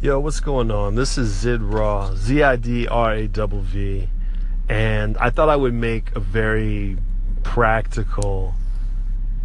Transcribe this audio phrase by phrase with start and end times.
[0.00, 0.94] Yo, what's going on?
[0.94, 4.08] This is Zid Raw, Z I D R A W V,
[4.68, 6.96] and I thought I would make a very
[7.42, 8.54] practical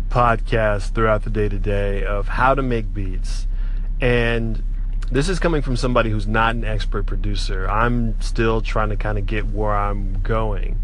[0.09, 3.47] podcast throughout the day to day of how to make beats.
[3.99, 4.61] And
[5.11, 7.67] this is coming from somebody who's not an expert producer.
[7.67, 10.79] I'm still trying to kind of get where I'm going,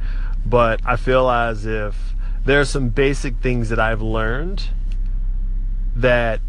[0.47, 4.63] but I feel as if there are some basic things that I've learned
[5.95, 6.41] that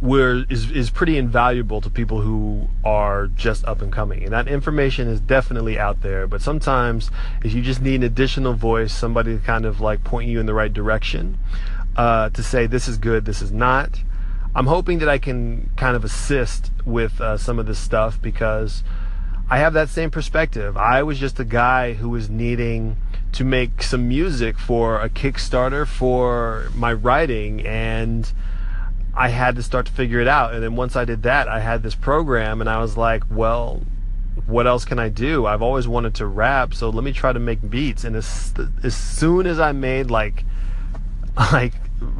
[0.00, 4.24] were is is pretty invaluable to people who are just up and coming.
[4.24, 7.10] And that information is definitely out there, but sometimes
[7.44, 10.46] if you just need an additional voice, somebody to kind of like point you in
[10.46, 11.38] the right direction,
[11.96, 14.00] uh, to say this is good, this is not.
[14.54, 18.82] I'm hoping that I can kind of assist with uh, some of this stuff because
[19.48, 20.76] I have that same perspective.
[20.76, 22.96] I was just a guy who was needing
[23.32, 28.32] to make some music for a Kickstarter for my writing and
[29.14, 30.54] I had to start to figure it out.
[30.54, 33.82] And then once I did that, I had this program and I was like, well,
[34.46, 35.46] what else can I do?
[35.46, 38.04] I've always wanted to rap, so let me try to make beats.
[38.04, 40.44] And as, as soon as I made like
[41.52, 41.74] like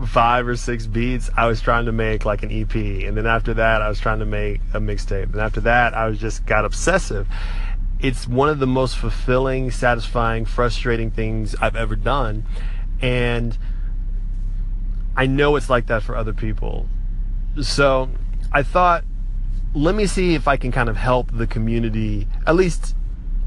[0.06, 2.74] five or six beats, I was trying to make like an EP.
[2.74, 5.32] And then after that, I was trying to make a mixtape.
[5.32, 7.26] And after that, I was just got obsessive.
[7.98, 12.44] It's one of the most fulfilling, satisfying, frustrating things I've ever done.
[13.00, 13.56] And
[15.16, 16.88] I know it's like that for other people.
[17.62, 18.08] So
[18.52, 19.04] I thought,
[19.74, 22.94] let me see if I can kind of help the community, at least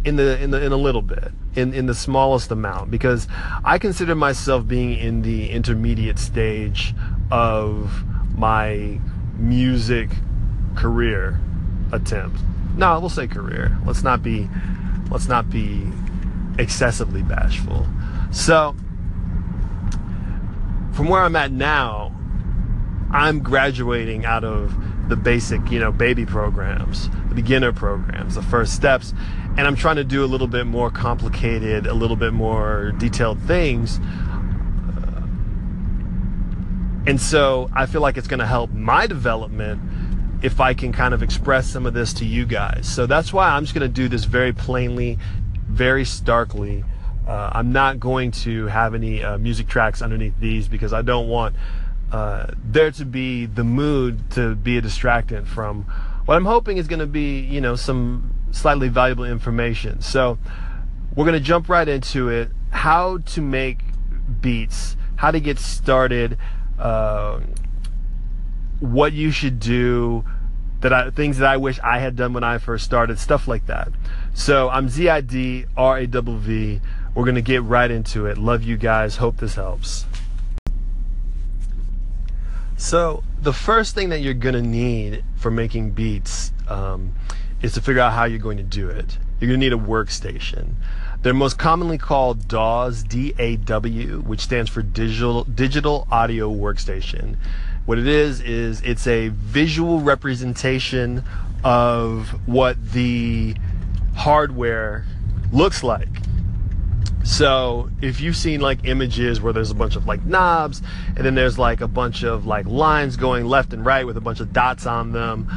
[0.06, 3.28] in the in the in a little bit, in in the smallest amount, because
[3.64, 6.94] I consider myself being in the intermediate stage
[7.32, 8.04] of
[8.38, 9.00] my
[9.38, 10.10] music
[10.76, 11.40] career
[11.92, 12.40] attempt.
[12.76, 13.78] No, we'll say career.
[13.86, 14.50] Let's not be
[15.10, 15.88] let's not be
[16.58, 17.88] excessively bashful.
[18.32, 18.76] So
[20.94, 22.16] from where I'm at now,
[23.12, 24.76] I'm graduating out of
[25.10, 29.14] the basic, you know, baby programs, the beginner programs, the first steps,
[29.58, 33.40] and I'm trying to do a little bit more complicated, a little bit more detailed
[33.42, 34.00] things.
[37.06, 39.82] And so I feel like it's going to help my development
[40.42, 42.88] if I can kind of express some of this to you guys.
[42.88, 45.20] So that's why I'm just going to do this very plainly,
[45.68, 46.86] very starkly,
[47.28, 51.28] uh, I'm not going to have any uh, music tracks underneath these because I don't
[51.28, 51.56] want
[52.12, 55.86] uh, there to be the mood to be a distractant from
[56.26, 60.02] what I'm hoping is going to be, you know, some slightly valuable information.
[60.02, 60.38] So
[61.16, 62.50] we're going to jump right into it.
[62.70, 63.80] How to make
[64.42, 66.38] beats, how to get started,
[66.80, 67.40] uh,
[68.80, 70.24] what you should do,
[70.82, 73.66] that I, things that I wish I had done when I first started, stuff like
[73.68, 73.90] that.
[74.34, 76.82] So I'm Z I D R A W V.
[77.16, 78.38] We're going to get right into it.
[78.38, 79.18] Love you guys.
[79.18, 80.06] Hope this helps.
[82.76, 87.14] So, the first thing that you're going to need for making beats um,
[87.62, 89.18] is to figure out how you're going to do it.
[89.40, 90.74] You're going to need a workstation.
[91.22, 97.38] They're most commonly called DAWs, D-A-W, which stands for Digital Digital Audio Workstation.
[97.86, 101.24] What it is is it's a visual representation
[101.64, 103.56] of what the
[104.16, 105.06] hardware
[105.54, 106.10] looks like.
[107.24, 110.82] So if you've seen like images where there's a bunch of like knobs
[111.16, 114.22] and then there's like a bunch of like lines going left and right with a
[114.22, 115.50] bunch of dots on them,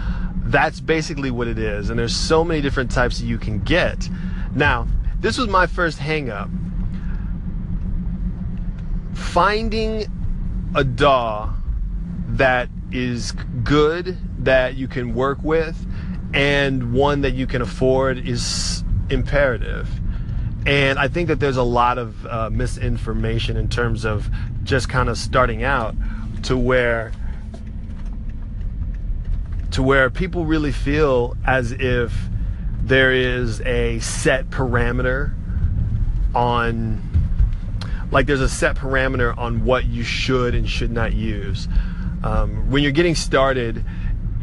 [0.45, 1.91] that's basically what it is.
[1.91, 4.09] And there's so many different types that you can get.
[4.55, 4.87] Now,
[5.19, 6.51] this was my first hangup.
[9.15, 10.07] Finding
[10.75, 11.53] a DAW
[12.29, 13.33] that is
[13.65, 15.85] good, that you can work with,
[16.33, 19.89] and one that you can afford is imperative
[20.67, 24.29] and I think that there's a lot of uh, misinformation in terms of
[24.65, 25.95] just kind of starting out
[26.43, 27.13] to where
[29.71, 32.13] to where people really feel as if
[32.83, 35.35] there is a set parameter
[36.35, 37.03] on
[38.11, 41.69] like there's a set parameter on what you should and should not use.
[42.25, 43.85] Um, when you're getting started,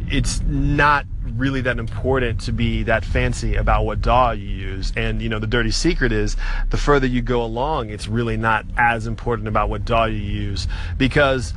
[0.10, 1.06] it's not
[1.36, 4.94] really that important to be that fancy about what DAW you use.
[4.96, 6.36] And you know, the dirty secret is
[6.70, 10.68] the further you go along, it's really not as important about what DAW you use
[10.98, 11.54] because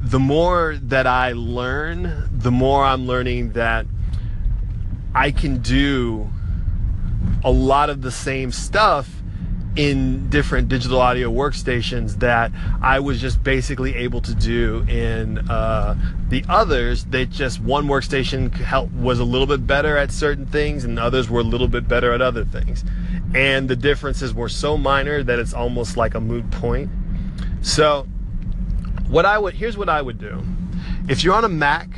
[0.00, 3.86] the more that I learn, the more I'm learning that
[5.14, 6.30] I can do
[7.44, 9.17] a lot of the same stuff
[9.78, 12.50] in different digital audio workstations that
[12.82, 15.94] I was just basically able to do in uh,
[16.28, 17.04] the others.
[17.04, 21.30] That just one workstation help, was a little bit better at certain things, and others
[21.30, 22.84] were a little bit better at other things.
[23.34, 26.90] And the differences were so minor that it's almost like a moot point.
[27.62, 28.08] So,
[29.06, 30.42] what I would here's what I would do.
[31.08, 31.88] If you're on a Mac,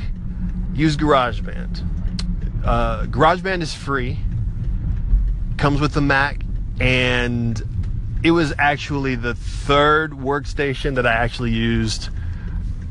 [0.75, 1.83] use GarageBand.
[2.63, 4.19] uh, GarageBand is free,
[5.57, 6.41] comes with the Mac,
[6.79, 7.61] and
[8.23, 12.09] it was actually the third workstation that I actually used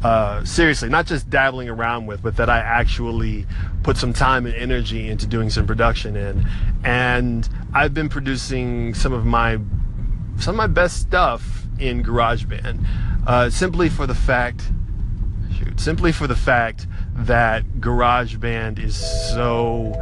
[0.03, 3.47] uh, seriously, not just dabbling around with, but that I actually
[3.83, 6.49] put some time and energy into doing some production in.
[6.85, 9.59] And I've been producing some of my
[10.39, 12.87] some of my best stuff in GarageBand,
[13.27, 14.63] uh, simply for the fact,
[15.59, 19.93] shoot, simply for the fact that GarageBand is so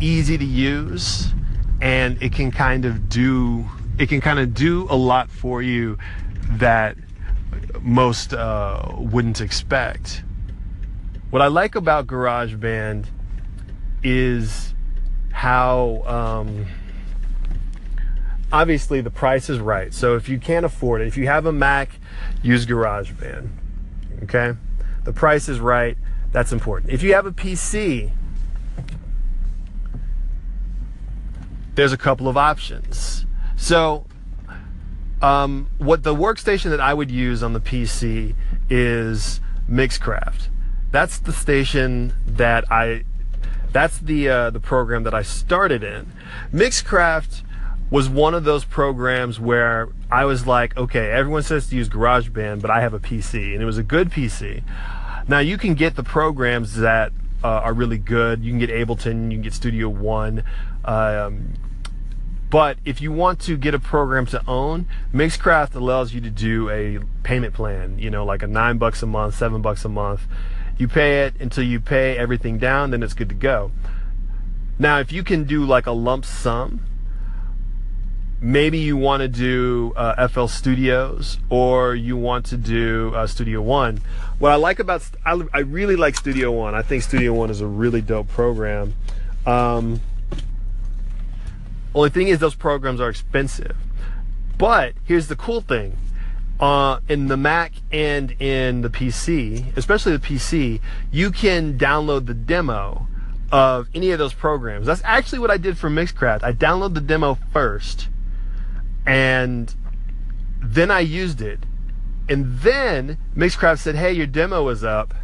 [0.00, 1.34] easy to use,
[1.82, 3.66] and it can kind of do
[4.00, 5.98] it can kind of do a lot for you
[6.52, 6.96] that
[7.82, 10.24] most uh, wouldn't expect.
[11.28, 13.04] What I like about GarageBand
[14.02, 14.74] is
[15.32, 16.66] how um,
[18.50, 19.92] obviously the price is right.
[19.92, 21.90] So if you can't afford it, if you have a Mac,
[22.42, 23.50] use GarageBand.
[24.22, 24.54] Okay?
[25.04, 25.98] The price is right.
[26.32, 26.90] That's important.
[26.90, 28.12] If you have a PC,
[31.74, 33.26] there's a couple of options.
[33.60, 34.06] So
[35.20, 38.34] um, what the workstation that I would use on the PC
[38.70, 39.40] is
[39.70, 40.48] Mixcraft.
[40.90, 43.04] That's the station that I.
[43.70, 46.10] That's the uh, the program that I started in.
[46.52, 47.42] Mixcraft
[47.90, 52.62] was one of those programs where I was like, okay, everyone says to use GarageBand,
[52.62, 54.64] but I have a PC, and it was a good PC.
[55.28, 57.12] Now you can get the programs that
[57.44, 58.42] uh, are really good.
[58.42, 60.44] You can get Ableton, you can get Studio One.
[60.84, 61.52] Um,
[62.50, 66.68] but if you want to get a program to own, Mixcraft allows you to do
[66.68, 70.22] a payment plan, you know, like a nine bucks a month, seven bucks a month.
[70.76, 73.70] You pay it until you pay everything down, then it's good to go.
[74.80, 76.80] Now, if you can do like a lump sum,
[78.40, 83.60] maybe you want to do uh, FL Studios or you want to do uh, Studio
[83.60, 84.00] One.
[84.38, 86.74] What I like about, I, I, really like Studio One.
[86.74, 88.94] I think Studio One is a really dope program.
[89.46, 90.00] Um,
[91.94, 93.76] only thing is, those programs are expensive.
[94.58, 95.96] But here's the cool thing.
[96.58, 102.34] Uh, in the Mac and in the PC, especially the PC, you can download the
[102.34, 103.06] demo
[103.50, 104.86] of any of those programs.
[104.86, 106.42] That's actually what I did for Mixcraft.
[106.42, 108.08] I downloaded the demo first,
[109.06, 109.74] and
[110.60, 111.60] then I used it.
[112.28, 115.14] And then Mixcraft said, hey, your demo is up.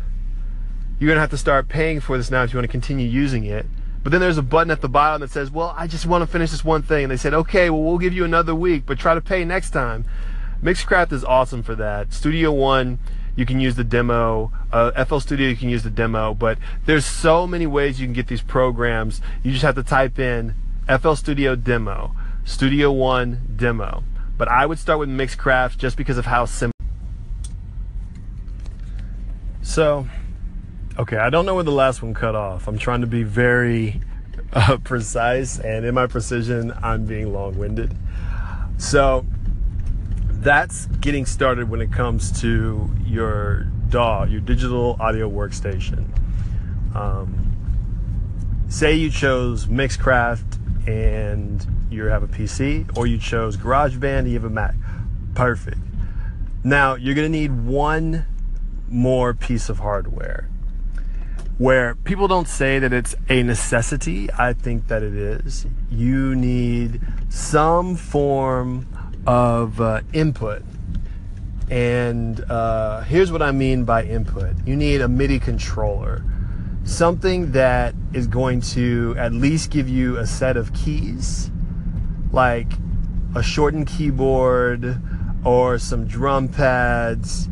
[0.99, 3.07] You're going to have to start paying for this now if you want to continue
[3.07, 3.67] using it.
[4.07, 6.29] But then there's a button at the bottom that says, well, I just want to
[6.29, 7.03] finish this one thing.
[7.03, 9.71] And they said, okay, well, we'll give you another week, but try to pay next
[9.71, 10.05] time.
[10.63, 12.13] Mixcraft is awesome for that.
[12.13, 13.01] Studio One,
[13.35, 14.53] you can use the demo.
[14.71, 16.35] Uh, FL Studio, you can use the demo.
[16.35, 19.21] But there's so many ways you can get these programs.
[19.43, 20.55] You just have to type in
[20.87, 22.15] FL Studio demo,
[22.45, 24.05] Studio One demo.
[24.39, 26.79] But I would start with Mixcraft just because of how simple.
[29.63, 30.07] So,
[30.99, 32.67] Okay, I don't know where the last one cut off.
[32.67, 34.01] I'm trying to be very
[34.55, 37.95] uh, precise, and in my precision, I'm being long winded.
[38.79, 39.27] So,
[40.31, 46.09] that's getting started when it comes to your DAW, your digital audio workstation.
[46.97, 47.53] Um,
[48.69, 54.35] say you chose Mixcraft and you have a PC, or you chose GarageBand and you
[54.35, 54.75] have a Mac.
[55.35, 55.79] Perfect.
[56.65, 58.25] Now, you're going to need one
[58.89, 60.49] more piece of hardware
[61.59, 64.31] where people don't say that it's a necessity.
[64.33, 65.67] I think that it is.
[65.91, 68.87] You need some form
[69.27, 70.63] of uh, input.
[71.71, 76.23] And uh, here's what I mean by input you need a MIDI controller,
[76.85, 81.51] something that is going to at least give you a set of keys,
[82.31, 82.71] like
[83.35, 85.01] a shortened keyboard
[85.45, 87.49] or some drum pads.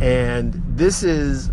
[0.00, 1.50] And this is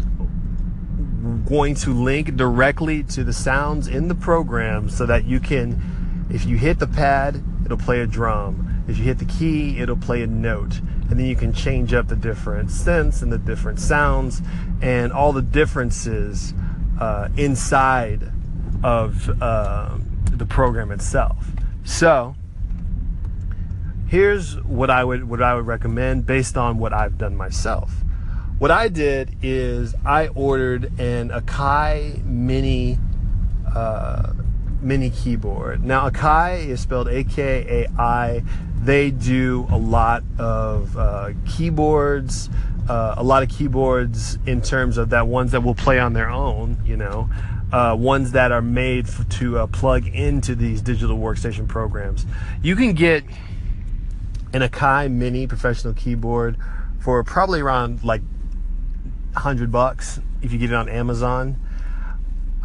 [1.51, 6.45] going to link directly to the sounds in the program so that you can, if
[6.45, 8.85] you hit the pad, it'll play a drum.
[8.87, 10.79] If you hit the key, it'll play a note.
[11.09, 14.41] And then you can change up the different synths and the different sounds
[14.81, 16.53] and all the differences
[17.01, 18.31] uh, inside
[18.81, 19.97] of uh,
[20.31, 21.51] the program itself.
[21.83, 22.33] So,
[24.07, 28.00] here's what I would what I would recommend based on what I've done myself.
[28.61, 32.99] What I did is I ordered an Akai Mini
[33.75, 34.33] uh,
[34.79, 35.83] mini keyboard.
[35.83, 38.43] Now Akai is spelled A-K-A-I.
[38.75, 42.51] They do a lot of uh, keyboards,
[42.87, 46.29] uh, a lot of keyboards in terms of that ones that will play on their
[46.29, 46.77] own.
[46.85, 47.31] You know,
[47.73, 52.27] uh, ones that are made for, to uh, plug into these digital workstation programs.
[52.61, 53.23] You can get
[54.53, 56.57] an Akai Mini professional keyboard
[56.99, 58.21] for probably around like
[59.35, 61.57] hundred bucks if you get it on Amazon.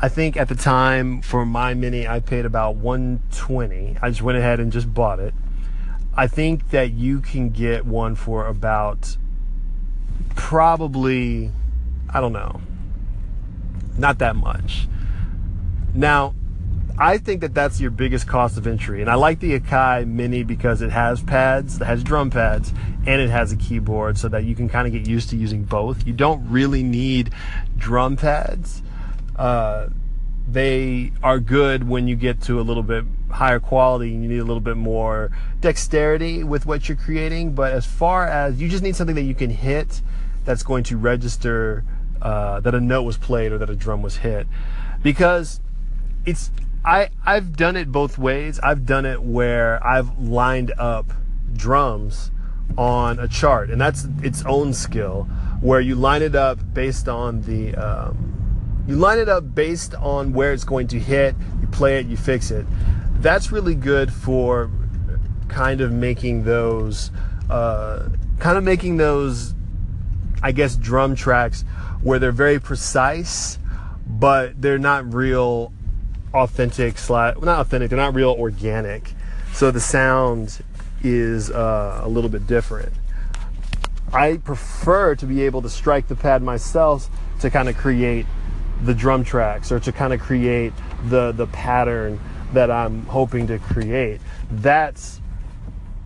[0.01, 3.97] I think at the time for my mini, I paid about 120.
[4.03, 5.33] I just went ahead and just bought it.
[6.15, 9.17] I think that you can get one for about
[10.35, 11.51] probably,
[12.11, 12.61] I don't know,
[13.97, 14.87] not that much.
[15.95, 16.35] Now,
[16.99, 19.03] I think that that's your biggest cost of entry.
[19.03, 22.73] And I like the Akai Mini because it has pads, it has drum pads,
[23.07, 25.65] and it has a keyboard so that you can kind of get used to using
[25.65, 26.07] both.
[26.07, 27.33] You don't really need
[27.76, 28.83] drum pads.
[29.37, 29.88] Uh,
[30.49, 34.38] they are good when you get to a little bit higher quality and you need
[34.38, 37.55] a little bit more dexterity with what you're creating.
[37.55, 40.00] But as far as you just need something that you can hit
[40.45, 41.85] that's going to register
[42.23, 44.47] uh, that a note was played or that a drum was hit.
[45.03, 45.61] Because
[46.25, 46.50] it's
[46.87, 48.61] I I've done it both ways.
[48.61, 51.12] I've done it where I've lined up
[51.52, 52.31] drums
[52.78, 55.25] on a chart, and that's its own skill,
[55.61, 60.33] where you line it up based on the um, you line it up based on
[60.33, 61.35] where it's going to hit.
[61.61, 62.64] You play it, you fix it.
[63.21, 64.71] That's really good for
[65.49, 67.11] kind of making those
[67.50, 69.55] uh, kind of making those
[70.40, 71.64] I guess drum tracks
[72.00, 73.59] where they're very precise,
[74.07, 75.73] but they're not real
[76.37, 79.12] authentic slash well, not authentic they're not real organic.
[79.52, 80.62] So the sound
[81.02, 82.93] is uh, a little bit different.
[84.12, 87.09] I prefer to be able to strike the pad myself
[87.40, 88.26] to kind of create
[88.83, 90.73] the drum tracks or to kind of create
[91.09, 92.21] the the pattern
[92.52, 94.21] that i'm hoping to create.
[94.50, 95.21] That's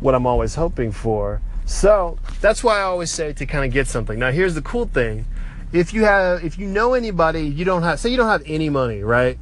[0.01, 1.41] what i'm always hoping for.
[1.67, 4.19] So that's why i always say to kind of get something.
[4.19, 5.27] Now here's the cool thing.
[5.73, 8.71] If you have if you know anybody you don't have say you don't have any
[8.71, 9.39] money right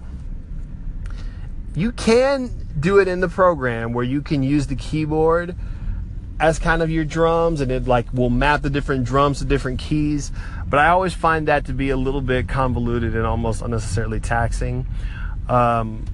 [1.79, 5.55] you can do it in the program where you can use the keyboard
[6.41, 9.79] as kind of your drums and it like will map the different drums to different
[9.79, 10.33] keys.
[10.67, 14.87] But i always find that to be a little bit convoluted and almost unnecessarily taxing.
[15.49, 16.05] Um,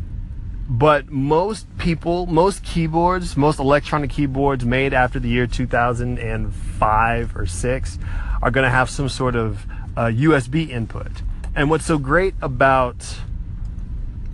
[0.68, 7.98] but most people most keyboards most electronic keyboards made after the year 2005 or 6
[8.40, 9.66] are going to have some sort of
[9.96, 11.12] uh, usb input.
[11.54, 13.18] And what's so great about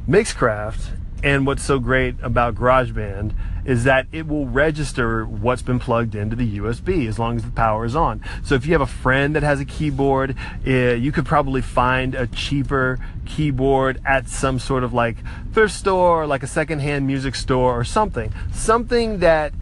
[0.09, 3.35] mixcraft and what's so great about GarageBand
[3.65, 7.51] is that it will register what's been plugged into the USB as long as the
[7.51, 8.25] power is on.
[8.43, 10.35] So if you have a friend that has a keyboard,
[10.67, 15.17] uh, you could probably find a cheaper keyboard at some sort of like
[15.53, 18.33] thrift store, like a secondhand music store or something.
[18.53, 19.53] Something that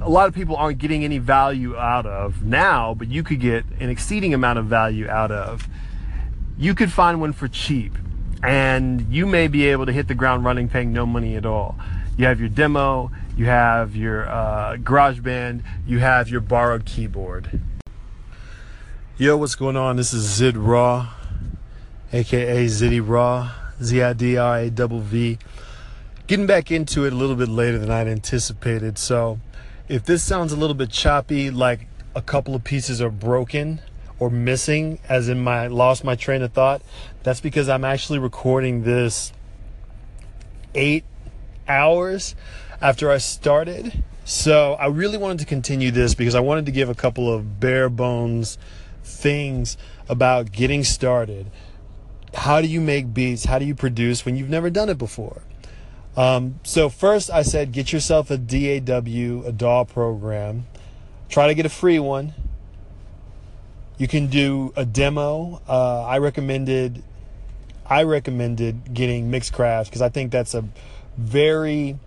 [0.00, 3.64] a lot of people aren't getting any value out of now, but you could get
[3.80, 5.66] an exceeding amount of value out of.
[6.58, 7.96] You could find one for cheap
[8.42, 11.76] and you may be able to hit the ground running paying no money at all.
[12.16, 17.60] You have your demo, you have your uh, GarageBand, you have your borrowed keyboard.
[19.16, 19.96] Yo, what's going on?
[19.96, 21.10] This is Zid Raw,
[22.12, 25.38] aka Ziddy Raw, Z I D R A V.
[26.26, 28.98] Getting back into it a little bit later than I'd anticipated.
[28.98, 29.38] So,
[29.88, 33.80] if this sounds a little bit choppy, like a couple of pieces are broken,
[34.22, 36.80] or missing, as in my lost my train of thought,
[37.24, 39.32] that's because I'm actually recording this
[40.76, 41.02] eight
[41.66, 42.36] hours
[42.80, 44.04] after I started.
[44.24, 47.58] So I really wanted to continue this because I wanted to give a couple of
[47.58, 48.58] bare bones
[49.02, 49.76] things
[50.08, 51.50] about getting started.
[52.32, 53.46] How do you make beats?
[53.46, 55.42] How do you produce when you've never done it before?
[56.16, 60.68] Um, so first, I said get yourself a DAW, a DAW program.
[61.28, 62.34] Try to get a free one.
[63.98, 65.60] You can do a demo.
[65.68, 67.02] Uh, I recommended
[67.86, 70.64] I recommended getting Mixcraft because I think that's a
[71.16, 71.98] very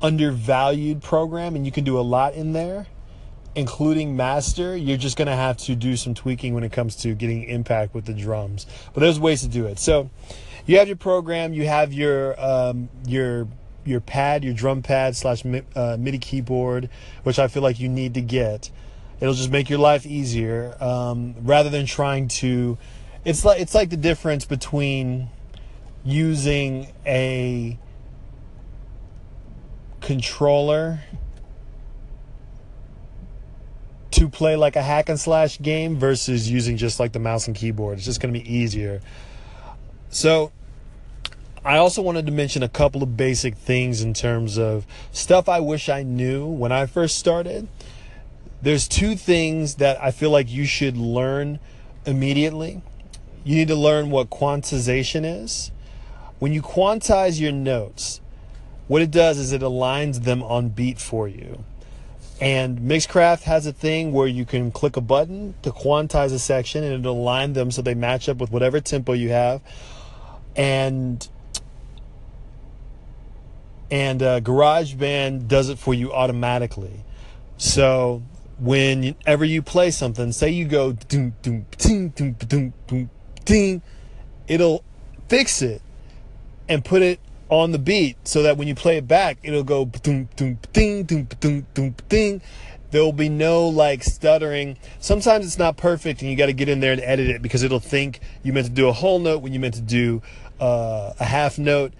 [0.00, 2.86] undervalued program and you can do a lot in there
[3.54, 4.76] including master.
[4.76, 7.94] You're just going to have to do some tweaking when it comes to getting impact
[7.94, 9.78] with the drums but there's ways to do it.
[9.78, 10.10] So
[10.66, 13.48] you have your program you have your um, your
[13.84, 16.90] your pad your drum pad slash uh, midi keyboard
[17.22, 18.70] which i feel like you need to get
[19.20, 22.78] It'll just make your life easier um, rather than trying to.
[23.24, 25.30] It's like it's like the difference between
[26.04, 27.78] using a
[30.00, 31.00] controller
[34.12, 37.56] to play like a hack and slash game versus using just like the mouse and
[37.56, 37.98] keyboard.
[37.98, 39.00] It's just going to be easier.
[40.08, 40.52] So,
[41.64, 45.58] I also wanted to mention a couple of basic things in terms of stuff I
[45.58, 47.68] wish I knew when I first started
[48.66, 51.60] there's two things that I feel like you should learn
[52.04, 52.82] immediately.
[53.44, 55.70] You need to learn what quantization is.
[56.40, 58.20] When you quantize your notes,
[58.88, 61.64] what it does is it aligns them on beat for you.
[62.40, 66.82] And Mixcraft has a thing where you can click a button to quantize a section
[66.82, 69.60] and it'll align them so they match up with whatever tempo you have.
[70.56, 71.28] and
[73.92, 77.04] and uh, GarageBand does it for you automatically.
[77.58, 78.22] So
[78.58, 83.10] whenever you play something, say you go doom doom ding doom doom doom
[83.44, 83.82] ding,
[84.48, 84.82] it'll
[85.28, 85.82] fix it
[86.68, 89.84] and put it on the beat so that when you play it back, it'll go
[89.84, 92.42] doom doom ding doom doom doom ding.
[92.90, 94.78] There will be no like stuttering.
[95.00, 97.62] Sometimes it's not perfect, and you got to get in there and edit it because
[97.62, 100.22] it'll think you meant to do a whole note when you meant to do
[100.60, 101.92] uh, a half note,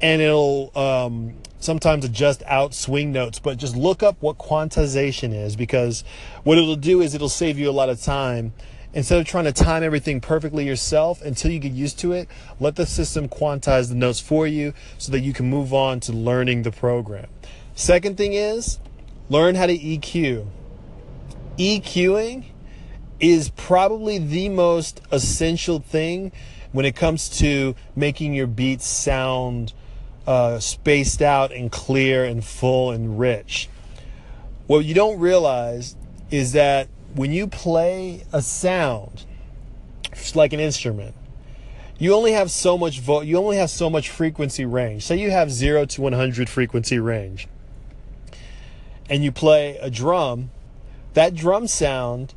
[0.00, 3.38] and it'll um, sometimes adjust out swing notes.
[3.38, 6.04] But just look up what quantization is because
[6.44, 8.52] what it'll do is it'll save you a lot of time
[8.94, 12.28] instead of trying to time everything perfectly yourself until you get used to it,
[12.60, 16.12] let the system quantize the notes for you so that you can move on to
[16.12, 17.26] learning the program.
[17.74, 18.78] Second thing is
[19.28, 20.46] learn how to EQ.
[21.58, 22.44] EQing
[23.20, 26.32] is probably the most essential thing
[26.72, 29.72] when it comes to making your beats sound
[30.26, 33.68] uh, spaced out and clear and full and rich.
[34.66, 35.96] What you don't realize
[36.30, 39.26] is that when you play a sound,
[40.12, 41.14] it's like an instrument,
[41.98, 45.04] you only have so much vo- you only have so much frequency range.
[45.04, 47.48] Say you have 0 to 100 frequency range.
[49.08, 50.50] And you play a drum,
[51.14, 52.34] that drum sound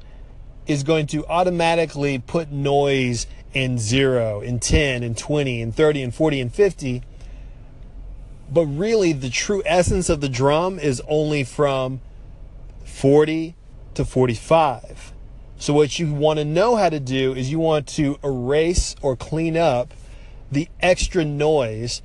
[0.68, 6.12] is going to automatically put noise in 0, in 10, in 20, in 30, in
[6.12, 7.04] 40, and 50.
[8.52, 12.02] But really, the true essence of the drum is only from
[12.84, 13.56] 40
[13.96, 15.14] to 45.
[15.58, 19.16] So, what you want to know how to do is you want to erase or
[19.16, 19.94] clean up
[20.52, 22.02] the extra noise,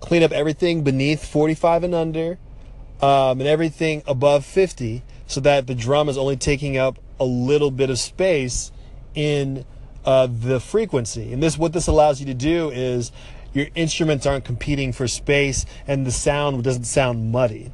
[0.00, 2.38] clean up everything beneath 45 and under,
[3.00, 7.70] um, and everything above 50, so that the drum is only taking up a little
[7.70, 8.72] bit of space
[9.14, 9.64] in
[10.04, 11.32] uh, the frequency.
[11.32, 13.12] And this, what this allows you to do is
[13.52, 17.72] your instruments aren't competing for space, and the sound doesn't sound muddy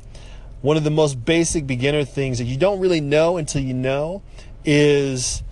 [0.60, 4.22] one of the most basic beginner things that you don't really know until you know
[4.64, 5.42] is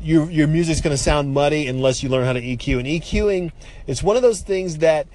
[0.00, 2.78] your your music's going to sound muddy unless you learn how to EQ.
[2.78, 3.52] And EQing,
[3.86, 5.08] it's one of those things that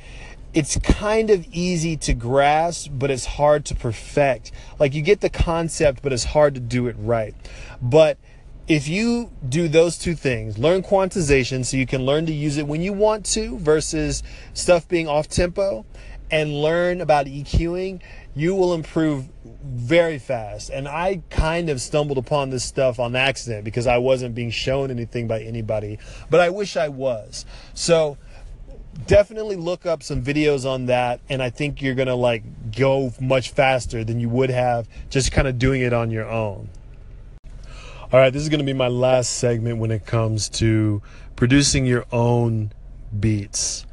[0.54, 4.52] it's kind of easy to grasp, but it's hard to perfect.
[4.78, 7.34] Like you get the concept, but it's hard to do it right.
[7.82, 8.18] But
[8.68, 12.68] if you do those two things, learn quantization so you can learn to use it
[12.68, 14.24] when you want to versus
[14.54, 15.86] stuff being off tempo,
[16.34, 18.02] and learn about EQing,
[18.36, 19.30] you will improve
[19.64, 20.72] very fast.
[20.72, 24.90] And I kind of stumbled upon this stuff on accident because I wasn't being shown
[24.90, 26.00] anything by anybody,
[26.32, 27.46] but I wish I was.
[27.76, 28.18] So
[29.06, 33.52] definitely look up some videos on that and I think you're to like go much
[33.52, 36.70] faster than you would have just kind of doing it on your own.
[38.14, 41.02] All right, this is going to be my last segment when it comes to
[41.36, 42.72] producing your own
[43.20, 43.88] beats.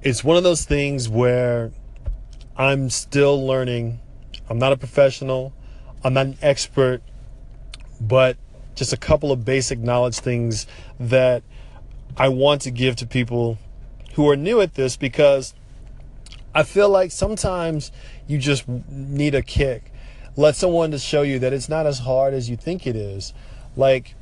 [0.00, 1.70] It's one of those things where
[2.56, 4.00] I'm still learning.
[4.48, 5.52] I'm not a professional,
[6.02, 7.02] I'm not an expert,
[8.00, 8.38] but
[8.74, 10.66] just a couple of basic knowledge things
[10.98, 11.42] that
[12.16, 13.58] I want to give to people
[14.14, 15.52] who are new at this because
[16.54, 17.92] I feel like sometimes
[18.26, 19.87] you just need a kick.
[20.38, 23.34] Let someone to show you that it's not as hard as you think it is.
[23.76, 24.14] Like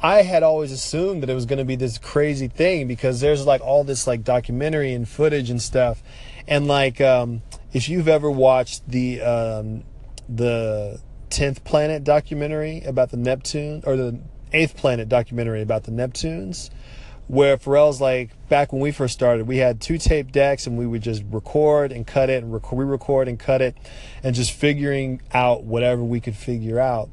[0.00, 3.44] I had always assumed that it was going to be this crazy thing because there's
[3.44, 6.02] like all this like documentary and footage and stuff
[6.48, 7.42] and like, um,
[7.74, 9.84] if you've ever watched the um,
[10.28, 14.18] the tenth planet documentary about the Neptune or the
[14.54, 16.70] eighth planet documentary about the Neptunes,
[17.28, 20.86] where Pharrell's like, back when we first started, we had two tape decks and we
[20.86, 23.76] would just record and cut it and rec- re-record and cut it,
[24.22, 27.10] and just figuring out whatever we could figure out.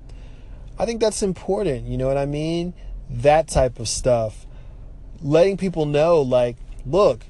[0.80, 1.86] I think that's important.
[1.86, 2.74] You know what I mean?
[3.10, 4.46] That type of stuff.
[5.22, 7.26] Letting people know, like, look,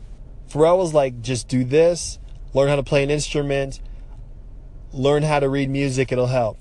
[0.50, 2.20] Pharrell was like, just do this,
[2.54, 3.80] learn how to play an instrument,
[4.94, 6.58] learn how to read music, it'll help.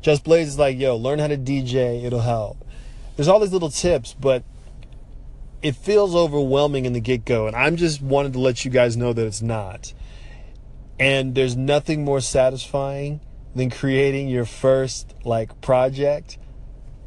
[0.00, 2.64] Just Blaze is like, yo, learn how to DJ, it'll help.
[3.16, 4.44] There's all these little tips, but
[5.62, 7.46] it feels overwhelming in the get go.
[7.46, 9.92] And I'm just wanted to let you guys know that it's not.
[10.98, 13.20] And there's nothing more satisfying
[13.54, 16.38] than creating your first like project,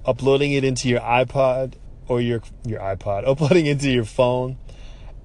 [0.06, 1.76] uploading it into your iPod
[2.08, 4.58] or your your iPod, uploading it into your phone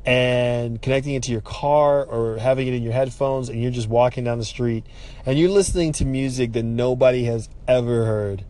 [0.06, 3.88] and connecting it to your car or having it in your headphones and you're just
[3.88, 4.84] walking down the street
[5.24, 8.44] and you're listening to music that nobody has ever heard.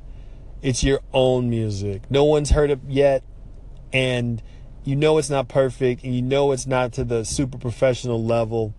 [0.63, 2.11] It's your own music.
[2.11, 3.23] No one's heard it yet
[3.93, 4.43] and
[4.85, 8.75] you know it's not perfect and you know it's not to the super professional level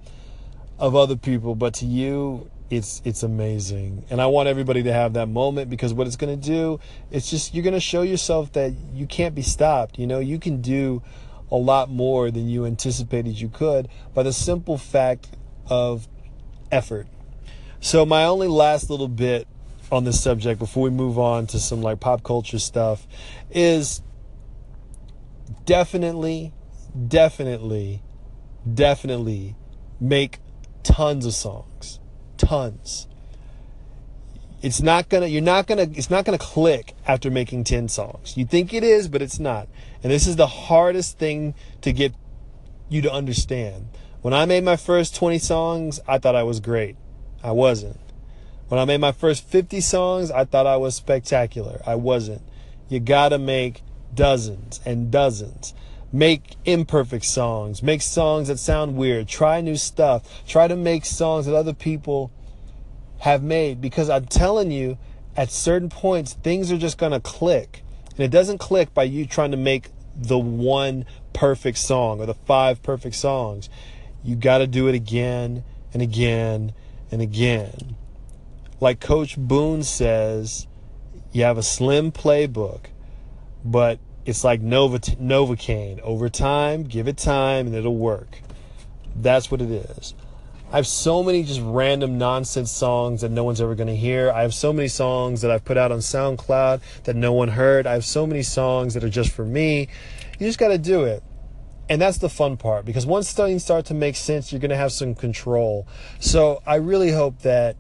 [0.78, 4.04] of other people, but to you it's it's amazing.
[4.10, 6.80] And i want everybody to have that moment because what it's going to do
[7.12, 10.00] it's just you're going to show yourself that you can't be stopped.
[10.00, 11.02] You know you can do
[11.52, 15.30] a lot more than you anticipated you could by the simple fact
[15.68, 16.08] of
[16.72, 17.08] effort.
[17.80, 19.48] So my only last little bit
[19.91, 23.06] on this subject before we move on to some like pop culture stuff
[23.52, 24.02] is
[25.66, 26.54] definitely
[27.08, 28.02] definitely
[28.74, 29.56] definitely
[30.00, 30.40] make
[30.84, 32.00] tons of songs
[32.38, 33.08] tons.
[34.62, 38.36] It's not gonna, you're not gonna, it's not gonna click after making 10 songs.
[38.36, 39.68] You think it is, but it's not.
[40.02, 42.14] And this is the hardest thing to get
[42.90, 43.88] you to understand.
[44.22, 46.96] When I made my first 20 songs, I thought I was great.
[47.44, 48.00] I wasn't.
[48.68, 51.82] When I made my first 50 songs, I thought I was spectacular.
[51.86, 52.42] I wasn't.
[52.90, 53.84] You gotta make
[54.15, 55.73] dozens and dozens.
[56.12, 57.84] Make imperfect songs.
[57.84, 59.28] Make songs that sound weird.
[59.28, 60.45] Try new stuff.
[60.47, 62.32] Try to make songs that other people
[63.19, 64.97] have made because I'm telling you,
[65.36, 67.84] at certain points, things are just going to click.
[68.12, 72.34] And it doesn't click by you trying to make the one perfect song or the
[72.34, 73.69] five perfect songs.
[74.23, 76.73] You got to do it again and again
[77.12, 77.95] and again.
[78.80, 80.67] Like Coach Boone says,
[81.32, 82.86] you have a slim playbook,
[83.63, 86.00] but it's like Nova, Novocaine.
[86.02, 88.40] Over time, give it time and it'll work.
[89.16, 90.14] That's what it is.
[90.72, 94.32] I have so many just random nonsense songs that no one's ever going to hear.
[94.32, 97.86] I have so many songs that I've put out on SoundCloud that no one heard.
[97.86, 99.88] I have so many songs that are just for me.
[100.40, 101.24] You just got to do it.
[101.88, 104.76] And that's the fun part because once things start to make sense, you're going to
[104.76, 105.88] have some control.
[106.20, 107.78] So I really hope that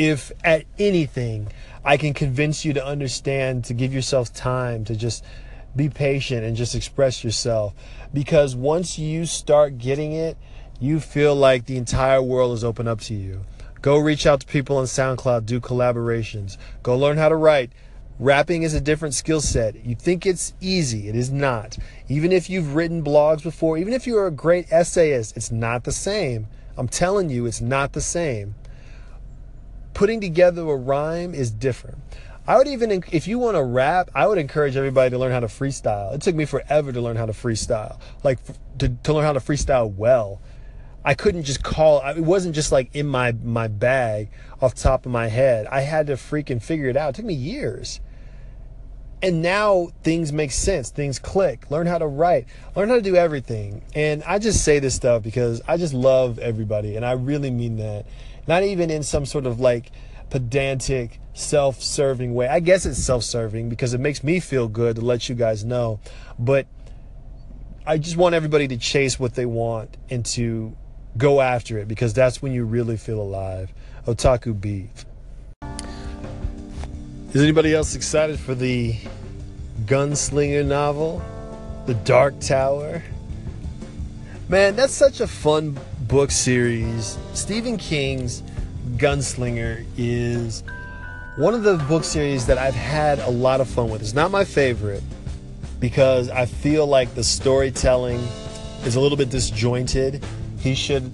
[0.00, 1.46] if at anything
[1.84, 5.22] I can convince you to understand, to give yourself time, to just
[5.76, 7.74] be patient and just express yourself.
[8.10, 10.38] Because once you start getting it,
[10.80, 13.44] you feel like the entire world is open up to you.
[13.82, 17.70] Go reach out to people on SoundCloud, do collaborations, go learn how to write.
[18.18, 19.84] Rapping is a different skill set.
[19.84, 21.76] You think it's easy, it is not.
[22.08, 25.92] Even if you've written blogs before, even if you're a great essayist, it's not the
[25.92, 26.46] same.
[26.78, 28.54] I'm telling you, it's not the same
[29.94, 31.98] putting together a rhyme is different.
[32.46, 35.40] I would even, if you want to rap, I would encourage everybody to learn how
[35.40, 36.14] to freestyle.
[36.14, 38.38] It took me forever to learn how to freestyle, like
[38.78, 40.40] to, to learn how to freestyle well.
[41.04, 45.12] I couldn't just call, it wasn't just like in my, my bag off top of
[45.12, 45.66] my head.
[45.66, 47.10] I had to freaking figure it out.
[47.10, 48.00] It took me years.
[49.22, 51.70] And now things make sense, things click.
[51.70, 53.82] Learn how to write, learn how to do everything.
[53.94, 57.76] And I just say this stuff because I just love everybody, and I really mean
[57.76, 58.06] that.
[58.50, 59.92] Not even in some sort of like
[60.28, 62.48] pedantic, self serving way.
[62.48, 65.64] I guess it's self serving because it makes me feel good to let you guys
[65.64, 66.00] know.
[66.36, 66.66] But
[67.86, 70.76] I just want everybody to chase what they want and to
[71.16, 73.72] go after it because that's when you really feel alive.
[74.08, 75.04] Otaku beef.
[77.32, 78.96] Is anybody else excited for the
[79.84, 81.22] gunslinger novel?
[81.86, 83.00] The Dark Tower?
[84.48, 85.78] Man, that's such a fun
[86.10, 87.16] book series.
[87.34, 88.42] Stephen King's
[88.96, 90.64] Gunslinger is
[91.36, 94.00] one of the book series that I've had a lot of fun with.
[94.00, 95.04] It's not my favorite
[95.78, 98.18] because I feel like the storytelling
[98.84, 100.24] is a little bit disjointed.
[100.58, 101.12] He should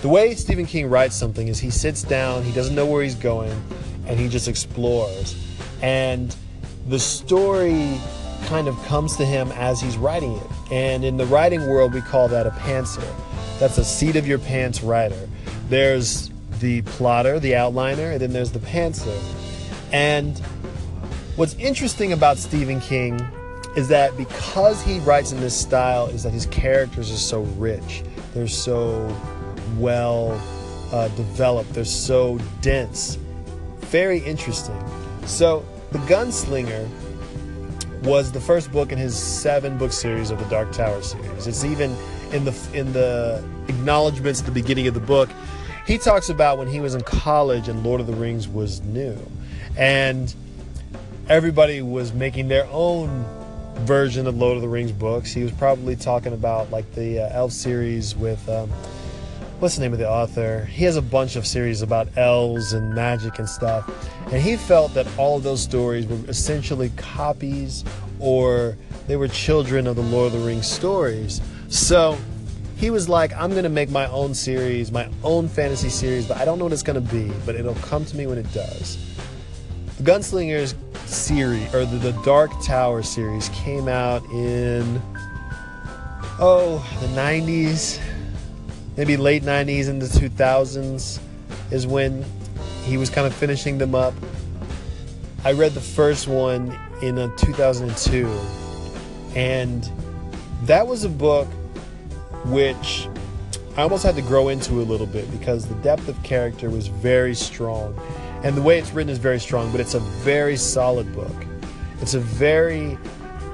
[0.00, 3.14] the way Stephen King writes something is he sits down, he doesn't know where he's
[3.14, 3.52] going,
[4.06, 5.36] and he just explores.
[5.82, 6.34] And
[6.88, 8.00] the story
[8.46, 10.46] kind of comes to him as he's writing it.
[10.72, 13.06] And in the writing world, we call that a pantser.
[13.60, 15.28] That's a seat of your pants writer.
[15.68, 19.16] There's the plotter, the outliner, and then there's the pantser.
[19.92, 20.38] And
[21.36, 23.20] what's interesting about Stephen King
[23.76, 28.02] is that because he writes in this style, is that his characters are so rich.
[28.32, 29.14] They're so
[29.76, 30.40] well
[30.90, 31.74] uh, developed.
[31.74, 33.18] They're so dense.
[33.80, 34.82] Very interesting.
[35.26, 36.88] So, The Gunslinger
[38.04, 41.46] was the first book in his seven book series of the Dark Tower series.
[41.46, 41.94] It's even
[42.32, 45.28] in the in the acknowledgments at the beginning of the book,
[45.86, 49.16] he talks about when he was in college and Lord of the Rings was new,
[49.76, 50.34] and
[51.28, 53.24] everybody was making their own
[53.80, 55.32] version of Lord of the Rings books.
[55.32, 58.48] He was probably talking about like the uh, Elf series with.
[58.48, 58.70] Um,
[59.60, 60.64] what's the name of the author?
[60.64, 63.86] He has a bunch of series about elves and magic and stuff.
[64.32, 67.84] And he felt that all of those stories were essentially copies
[68.20, 71.42] or they were children of the Lord of the Rings stories.
[71.70, 72.18] So
[72.76, 76.36] he was like, I'm going to make my own series, my own fantasy series, but
[76.36, 78.52] I don't know what it's going to be, but it'll come to me when it
[78.52, 78.98] does.
[79.98, 80.74] The Gunslingers
[81.06, 85.00] series, or the, the Dark Tower series, came out in,
[86.40, 88.00] oh, the 90s,
[88.96, 91.20] maybe late 90s into 2000s.
[91.70, 92.24] is when
[92.84, 94.14] he was kind of finishing them up.
[95.44, 98.26] I read the first one in uh, 2002,
[99.36, 99.88] and
[100.64, 101.46] that was a book
[102.46, 103.08] which
[103.76, 106.88] I almost had to grow into a little bit because the depth of character was
[106.88, 107.98] very strong.
[108.42, 111.34] And the way it's written is very strong, but it's a very solid book.
[112.00, 112.98] It's a very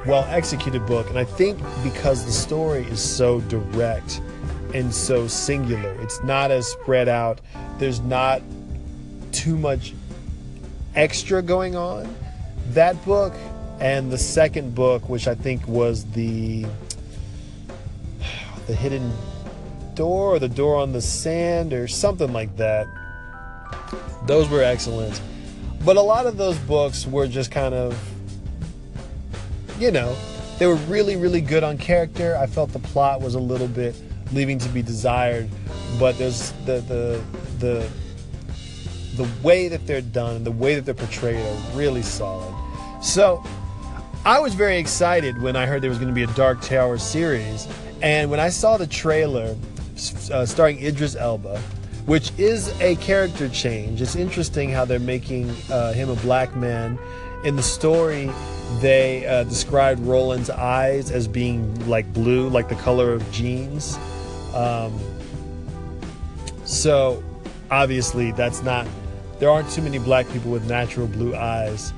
[0.06, 1.08] well executed book.
[1.10, 4.20] And I think because the story is so direct
[4.74, 7.40] and so singular, it's not as spread out,
[7.78, 8.42] there's not
[9.32, 9.94] too much
[10.94, 12.12] extra going on.
[12.70, 13.34] That book
[13.80, 16.66] and the second book, which I think was the
[18.66, 19.12] the hidden
[19.94, 22.86] door or the door on the sand or something like that.
[24.26, 25.20] Those were excellent.
[25.84, 27.98] But a lot of those books were just kind of,
[29.78, 30.16] you know,
[30.58, 32.36] they were really, really good on character.
[32.36, 33.94] I felt the plot was a little bit
[34.32, 35.48] leaving to be desired,
[35.98, 37.22] but there's the the
[37.58, 37.88] the
[39.16, 42.52] the way that they're done, the way that they're portrayed are really solid.
[43.02, 43.42] So
[44.24, 46.98] I was very excited when I heard there was going to be a Dark Tower
[46.98, 47.68] series,
[48.02, 49.56] and when I saw the trailer
[50.32, 51.60] uh, starring Idris Elba,
[52.06, 54.00] which is a character change.
[54.00, 56.98] It's interesting how they're making uh, him a black man.
[57.44, 58.30] In the story,
[58.80, 63.98] they uh, described Roland's eyes as being like blue, like the color of jeans.
[64.54, 64.98] Um,
[66.64, 67.22] so,
[67.70, 68.86] obviously, that's not.
[69.38, 71.92] There aren't too many black people with natural blue eyes.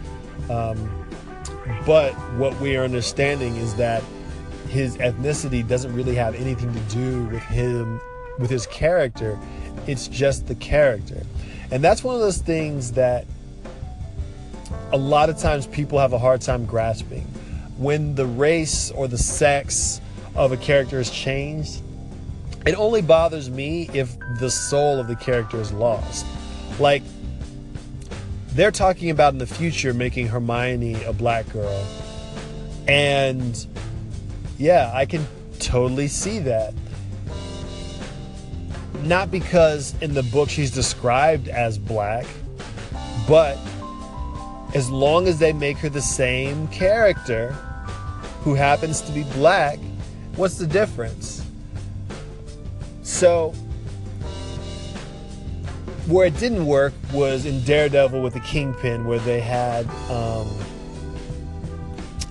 [0.48, 1.06] Um,
[1.84, 4.02] but what we are understanding is that
[4.68, 8.00] his ethnicity doesn't really have anything to do with him
[8.38, 9.38] with his character.
[9.86, 11.22] It's just the character.
[11.70, 13.26] And that's one of those things that
[14.92, 17.22] a lot of times people have a hard time grasping.
[17.76, 20.00] When the race or the sex
[20.34, 21.82] of a character is changed
[22.68, 26.26] it only bothers me if the soul of the character is lost.
[26.78, 27.02] Like
[28.48, 31.86] they're talking about in the future making hermione a black girl.
[32.86, 33.66] And
[34.58, 35.26] yeah, I can
[35.60, 36.74] totally see that.
[39.04, 42.26] Not because in the book she's described as black,
[43.28, 43.56] but
[44.74, 47.52] as long as they make her the same character
[48.42, 49.78] who happens to be black,
[50.34, 51.44] what's the difference?
[53.02, 53.50] So,
[56.06, 60.48] where it didn't work was in Daredevil with the Kingpin, where they had um,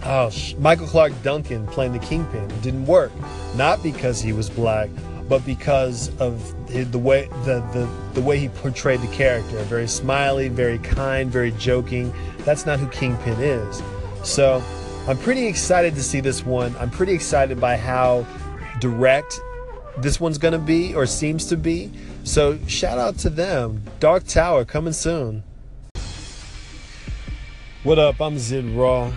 [0.08, 3.12] oh, Michael Clarke Duncan playing the Kingpin didn't work,
[3.56, 4.90] not because he was black,
[5.28, 9.62] but because of the way the, the the way he portrayed the character.
[9.64, 12.14] Very smiley, very kind, very joking.
[12.40, 13.84] That's not who Kingpin is.
[14.24, 14.64] So
[15.08, 16.76] I'm pretty excited to see this one.
[16.78, 18.26] I'm pretty excited by how
[18.80, 19.40] direct
[19.98, 21.92] this one's gonna be or seems to be.
[22.24, 23.84] So shout out to them.
[24.00, 25.44] Dark Tower coming soon.
[27.84, 28.22] What up?
[28.22, 29.12] I'm Zid Raw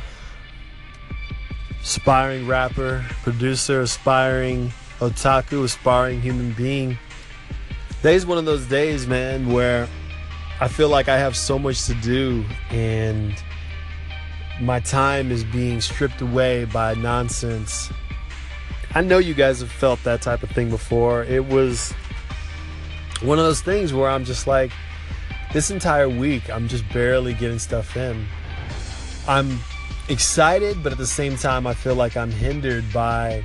[1.83, 6.99] aspiring rapper, producer, aspiring otaku, aspiring human being.
[7.97, 9.89] Today's one of those days, man, where
[10.61, 13.35] I feel like I have so much to do and
[14.61, 17.91] my time is being stripped away by nonsense.
[18.95, 21.25] I know you guys have felt that type of thing before.
[21.25, 21.93] It was
[23.23, 24.71] one of those things where I'm just like,
[25.53, 28.27] this entire week, I'm just barely getting stuff in.
[29.27, 29.59] I'm
[30.11, 33.43] excited, but at the same time, I feel like I'm hindered by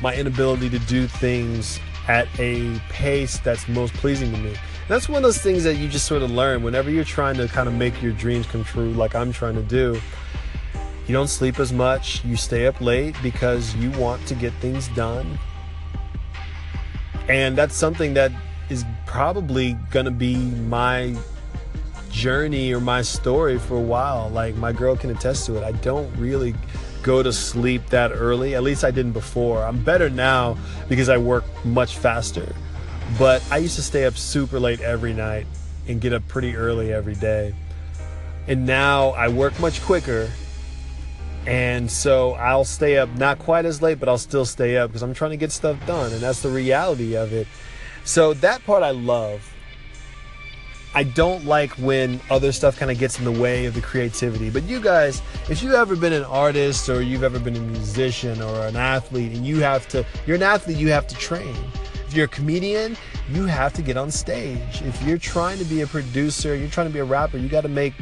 [0.00, 4.50] my inability to do things at a pace that's most pleasing to me.
[4.50, 7.36] And that's one of those things that you just sort of learn whenever you're trying
[7.36, 10.00] to kind of make your dreams come true, like I'm trying to do.
[11.06, 14.88] You don't sleep as much, you stay up late because you want to get things
[14.88, 15.38] done.
[17.28, 18.30] And that's something that
[18.70, 21.16] is probably going to be my
[22.14, 24.30] journey or my story for a while.
[24.30, 25.64] Like my girl can attest to it.
[25.64, 26.54] I don't really
[27.02, 28.54] go to sleep that early.
[28.54, 29.64] At least I didn't before.
[29.64, 30.56] I'm better now
[30.88, 32.54] because I work much faster.
[33.18, 35.46] But I used to stay up super late every night
[35.88, 37.54] and get up pretty early every day.
[38.46, 40.30] And now I work much quicker.
[41.46, 45.02] And so I'll stay up not quite as late, but I'll still stay up because
[45.02, 46.12] I'm trying to get stuff done.
[46.12, 47.48] And that's the reality of it.
[48.04, 49.53] So that part I love
[50.96, 54.48] I don't like when other stuff kind of gets in the way of the creativity.
[54.48, 58.40] But you guys, if you've ever been an artist or you've ever been a musician
[58.40, 61.56] or an athlete and you have to, you're an athlete, you have to train.
[62.06, 62.96] If you're a comedian,
[63.28, 64.82] you have to get on stage.
[64.82, 67.62] If you're trying to be a producer, you're trying to be a rapper, you got
[67.62, 67.94] to make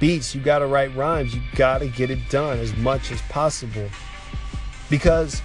[0.00, 3.20] beats, you got to write rhymes, you got to get it done as much as
[3.22, 3.90] possible.
[4.88, 5.42] Because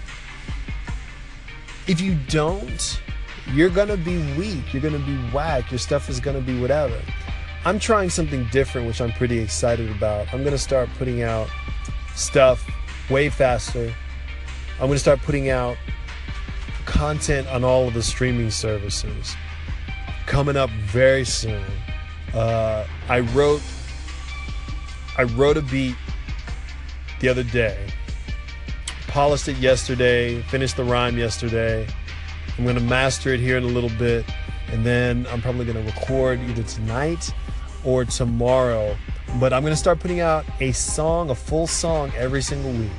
[1.87, 3.01] if you don't,
[3.51, 6.99] you're gonna be weak, you're gonna be whack, your stuff is gonna be whatever.
[7.65, 10.34] I'm trying something different, which I'm pretty excited about.
[10.34, 11.49] I'm gonna start putting out
[12.15, 12.65] stuff
[13.10, 13.93] way faster.
[14.79, 15.77] I'm gonna start putting out
[16.86, 19.36] content on all of the streaming services
[20.25, 21.63] coming up very soon.
[22.34, 23.62] Uh, I wrote
[25.17, 25.95] I wrote a beat
[27.19, 27.88] the other day,
[29.08, 31.88] polished it yesterday, finished the rhyme yesterday.
[32.57, 34.25] I'm gonna master it here in a little bit,
[34.71, 37.33] and then I'm probably gonna record either tonight
[37.83, 38.95] or tomorrow.
[39.39, 42.91] But I'm gonna start putting out a song, a full song every single week,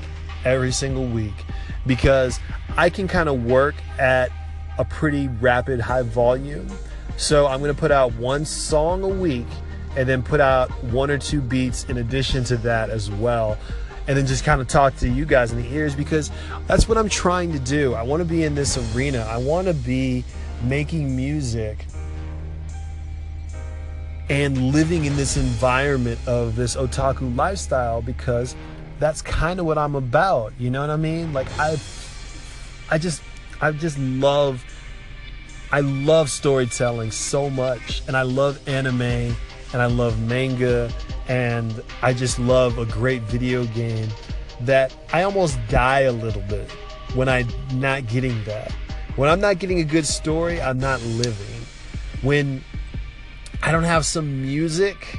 [0.44, 1.34] every single week,
[1.86, 2.40] because
[2.76, 4.30] I can kind of work at
[4.78, 6.66] a pretty rapid high volume.
[7.16, 9.46] So I'm gonna put out one song a week
[9.96, 13.56] and then put out one or two beats in addition to that as well.
[14.06, 16.30] And then just kind of talk to you guys in the ears because
[16.66, 17.94] that's what I'm trying to do.
[17.94, 19.26] I want to be in this arena.
[19.30, 20.24] I want to be
[20.62, 21.86] making music
[24.28, 28.56] and living in this environment of this otaku lifestyle because
[28.98, 30.52] that's kind of what I'm about.
[30.58, 31.32] You know what I mean?
[31.32, 31.78] Like I
[32.90, 33.22] I just
[33.60, 34.64] I just love
[35.72, 39.36] I love storytelling so much and I love anime
[39.74, 40.88] and I love manga
[41.28, 44.08] and I just love a great video game
[44.60, 46.70] that I almost die a little bit
[47.14, 48.70] when I'm not getting that.
[49.16, 51.66] When I'm not getting a good story, I'm not living.
[52.22, 52.62] When
[53.64, 55.18] I don't have some music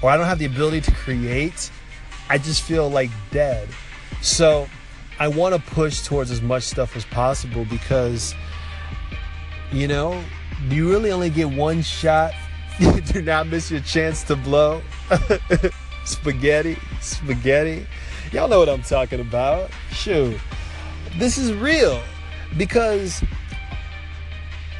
[0.00, 1.70] or I don't have the ability to create,
[2.30, 3.68] I just feel like dead.
[4.22, 4.68] So
[5.18, 8.34] I want to push towards as much stuff as possible because,
[9.70, 10.22] you know,
[10.70, 12.32] you really only get one shot
[13.12, 14.82] do not miss your chance to blow.
[16.04, 17.86] spaghetti, spaghetti.
[18.32, 19.70] Y'all know what I'm talking about.
[19.90, 20.38] Shoot.
[21.18, 22.02] This is real
[22.56, 23.22] because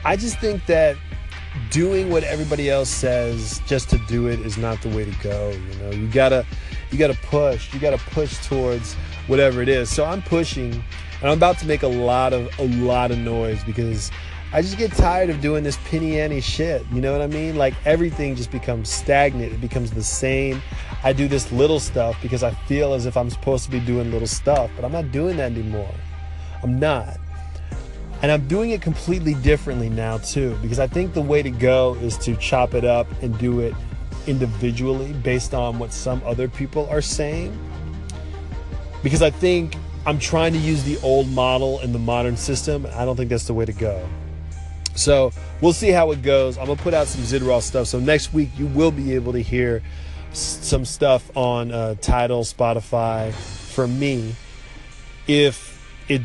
[0.05, 0.97] I just think that
[1.71, 5.51] doing what everybody else says just to do it is not the way to go,
[5.51, 5.91] you know.
[5.91, 6.47] You got to
[6.91, 7.73] you got to push.
[7.73, 8.95] You got to push towards
[9.27, 9.91] whatever it is.
[9.91, 13.63] So I'm pushing and I'm about to make a lot of a lot of noise
[13.65, 14.11] because
[14.55, 16.85] I just get tired of doing this penny ante shit.
[16.93, 17.57] You know what I mean?
[17.57, 19.51] Like everything just becomes stagnant.
[19.51, 20.61] It becomes the same.
[21.03, 24.11] I do this little stuff because I feel as if I'm supposed to be doing
[24.13, 25.95] little stuff, but I'm not doing that anymore.
[26.63, 27.17] I'm not.
[28.21, 31.95] And I'm doing it completely differently now too because I think the way to go
[32.03, 33.75] is to chop it up and do it
[34.27, 37.59] individually based on what some other people are saying.
[39.03, 42.87] Because I think I'm trying to use the old model in the modern system.
[42.95, 44.07] I don't think that's the way to go.
[44.95, 46.59] So we'll see how it goes.
[46.59, 47.87] I'm gonna put out some Zid stuff.
[47.87, 49.83] So next week you will be able to hear
[50.33, 54.35] some stuff on uh, Tidal, Spotify from me.
[55.27, 55.79] If
[56.09, 56.23] it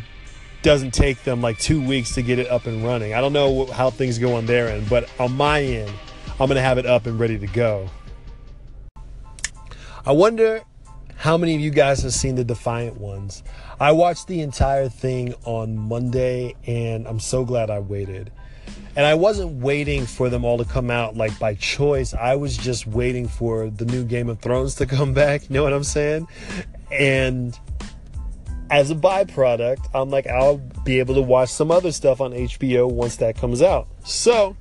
[0.62, 3.65] doesn't take them like two weeks to get it up and running, I don't know
[3.67, 5.91] how things go on their end, but on my end,
[6.39, 7.89] I'm gonna have it up and ready to go.
[10.06, 10.63] I wonder
[11.17, 13.43] how many of you guys have seen the Defiant ones.
[13.80, 18.32] I watched the entire thing on Monday, and I'm so glad I waited.
[18.95, 22.13] And I wasn't waiting for them all to come out like by choice.
[22.13, 25.49] I was just waiting for the new Game of Thrones to come back.
[25.49, 26.27] You know what I'm saying?
[26.91, 27.58] And
[28.69, 32.91] as a byproduct, I'm like, I'll be able to watch some other stuff on HBO
[32.91, 33.88] once that comes out.
[34.03, 34.58] So,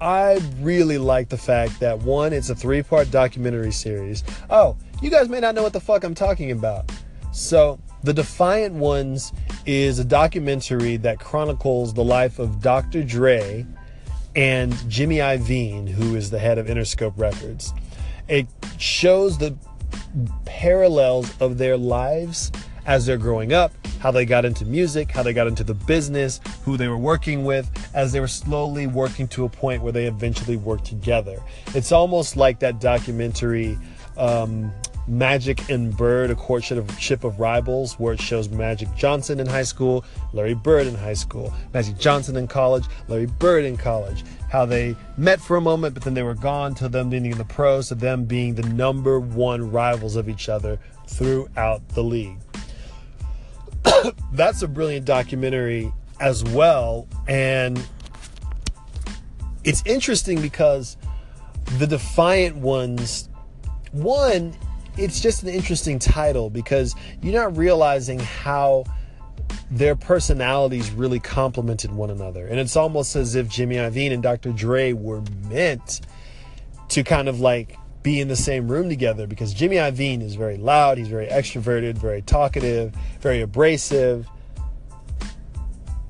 [0.00, 4.24] I really like the fact that one, it's a three part documentary series.
[4.48, 6.90] Oh, you guys may not know what the fuck I'm talking about.
[7.32, 9.32] So, The Defiant Ones
[9.66, 13.02] is a documentary that chronicles the life of Dr.
[13.02, 13.66] Dre
[14.34, 17.74] and Jimmy Iovine, who is the head of Interscope Records.
[18.26, 18.46] It
[18.78, 19.54] shows the
[20.46, 22.50] parallels of their lives
[22.86, 26.40] as they're growing up, how they got into music, how they got into the business,
[26.64, 30.06] who they were working with, as they were slowly working to a point where they
[30.06, 31.38] eventually worked together.
[31.74, 33.78] It's almost like that documentary.
[34.16, 34.72] Um,
[35.08, 40.04] Magic and Bird, a courtship of rivals, where it shows Magic Johnson in high school,
[40.32, 44.24] Larry Bird in high school, Magic Johnson in college, Larry Bird in college.
[44.50, 47.38] How they met for a moment, but then they were gone to them being in
[47.38, 52.38] the pros, to them being the number one rivals of each other throughout the league.
[54.32, 57.08] That's a brilliant documentary as well.
[57.26, 57.82] And
[59.64, 60.96] it's interesting because
[61.78, 63.28] the Defiant ones,
[63.92, 64.56] one,
[65.00, 68.84] it's just an interesting title because you're not realizing how
[69.70, 72.46] their personalities really complemented one another.
[72.46, 74.52] And it's almost as if Jimmy Iovine and Dr.
[74.52, 76.02] Dre were meant
[76.90, 80.58] to kind of like be in the same room together because Jimmy Iovine is very
[80.58, 84.28] loud, he's very extroverted, very talkative, very abrasive,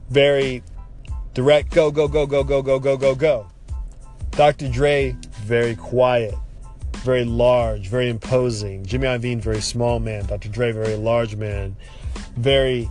[0.08, 0.62] very
[1.32, 3.46] direct, go, go, go, go, go, go, go, go, go.
[4.32, 4.68] Dr.
[4.68, 6.34] Dre, very quiet,
[6.98, 8.84] very large, very imposing.
[8.84, 10.26] Jimmy Iovine, very small man.
[10.26, 10.48] Dr.
[10.48, 11.76] Dre, very large man.
[12.36, 12.88] Very,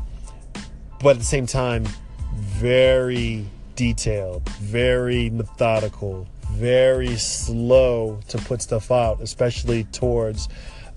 [1.01, 1.85] but at the same time,
[2.33, 3.45] very
[3.75, 10.49] detailed, very methodical, very slow to put stuff out, especially towards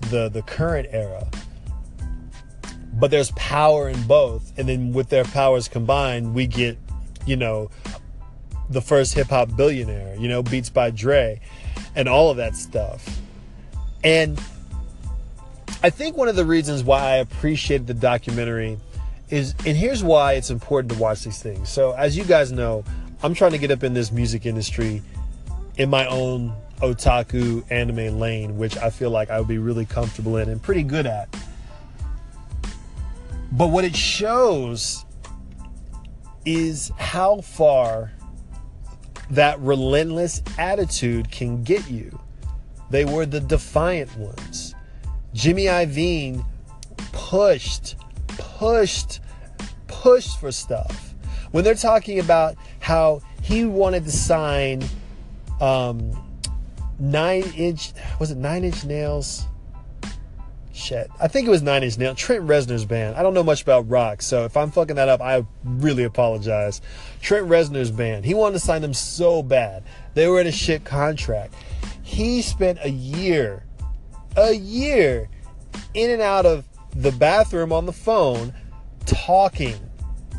[0.09, 1.27] the the current era.
[2.93, 6.77] But there's power in both, and then with their powers combined, we get,
[7.25, 7.71] you know,
[8.69, 11.39] the first hip hop billionaire, you know, Beats by Dre,
[11.95, 13.19] and all of that stuff.
[14.03, 14.39] And
[15.81, 18.77] I think one of the reasons why I appreciated the documentary
[19.29, 21.69] is, and here's why it's important to watch these things.
[21.69, 22.83] So, as you guys know,
[23.21, 25.01] I'm trying to get up in this music industry
[25.77, 30.37] in my own otaku anime lane, which I feel like I would be really comfortable
[30.37, 31.33] in and pretty good at.
[33.51, 35.05] But what it shows
[36.45, 38.11] is how far
[39.31, 42.19] that relentless attitude can get you.
[42.89, 44.75] They were the defiant ones.
[45.33, 46.45] Jimmy Iovine
[47.11, 47.95] pushed,
[48.27, 49.19] pushed,
[49.87, 51.15] pushed for stuff.
[51.51, 54.83] When they're talking about how he wanted to sign
[55.59, 56.11] um,
[56.99, 59.45] nine inch, was it nine inch nails?
[60.93, 61.09] Shit.
[61.19, 62.19] I think it was Nine Inch Nails.
[62.19, 63.15] Trent Reznor's band.
[63.15, 66.81] I don't know much about rock, so if I'm fucking that up, I really apologize.
[67.19, 68.25] Trent Reznor's band.
[68.25, 69.83] He wanted to sign them so bad.
[70.13, 71.55] They were in a shit contract.
[72.03, 73.65] He spent a year,
[74.37, 75.29] a year,
[75.95, 76.63] in and out of
[76.95, 78.53] the bathroom on the phone,
[79.07, 79.73] talking,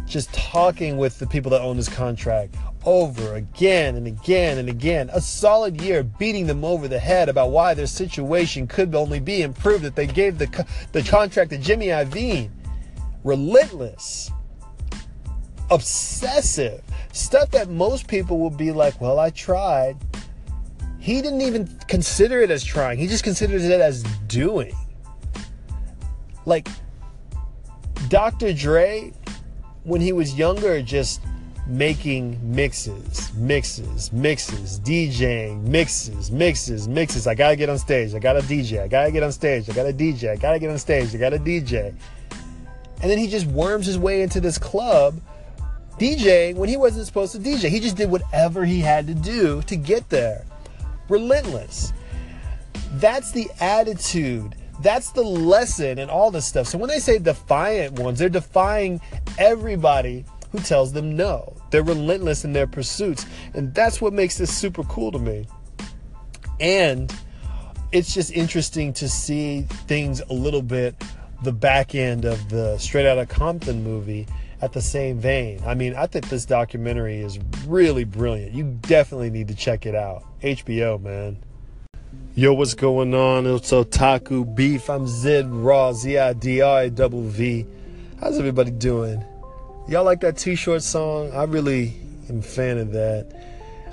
[0.07, 2.55] just talking with the people that own his contract
[2.87, 5.11] over again and again and again.
[5.13, 9.43] A solid year beating them over the head about why their situation could only be
[9.43, 12.51] improved if they gave the, the contract to Jimmy Iovine.
[13.25, 14.31] Relentless.
[15.71, 16.83] Obsessive.
[17.13, 19.97] Stuff that most people would be like, well, I tried.
[20.99, 22.99] He didn't even consider it as trying.
[22.99, 24.75] He just considered it as doing.
[26.47, 26.69] Like,
[28.09, 28.53] Dr.
[28.53, 29.13] Dre,
[29.85, 31.21] when he was younger, just
[31.67, 37.27] making mixes, mixes, mixes, DJing, mixes, mixes, mixes.
[37.27, 38.15] I gotta get on stage.
[38.15, 38.83] I gotta DJ.
[38.83, 39.69] I gotta get on stage.
[39.71, 40.31] I gotta DJ.
[40.31, 41.15] I gotta get on stage.
[41.15, 41.95] I gotta DJ.
[43.01, 45.21] And then he just worms his way into this club
[45.99, 47.69] DJ when he wasn't supposed to DJ.
[47.69, 50.45] He just did whatever he had to do to get there.
[51.09, 51.93] Relentless.
[52.95, 54.55] That's the attitude.
[54.81, 56.67] That's the lesson and all this stuff.
[56.67, 59.01] So when they say defiant ones, they're defying
[59.39, 60.25] everybody
[60.55, 61.53] who tells them no.
[61.71, 63.27] They're relentless in their pursuits.
[63.55, 65.49] And that's what makes this super cool to me.
[66.61, 67.13] And
[67.91, 70.95] it's just interesting to see things a little bit
[71.43, 74.29] the back end of the Straight Outta Compton movie
[74.63, 75.61] at the same vein.
[75.67, 78.53] I mean, I think this documentary is really brilliant.
[78.53, 80.23] You definitely need to check it out.
[80.41, 81.37] HBO, man.
[82.37, 83.45] Yo, what's going on?
[83.45, 84.89] It's Otaku Beef.
[84.89, 87.67] I'm Zid Raw, Z I D R A.
[88.21, 89.25] How's everybody doing?
[89.87, 91.31] Y'all like that Too Short song?
[91.33, 91.95] I really
[92.31, 93.31] am a fan of that.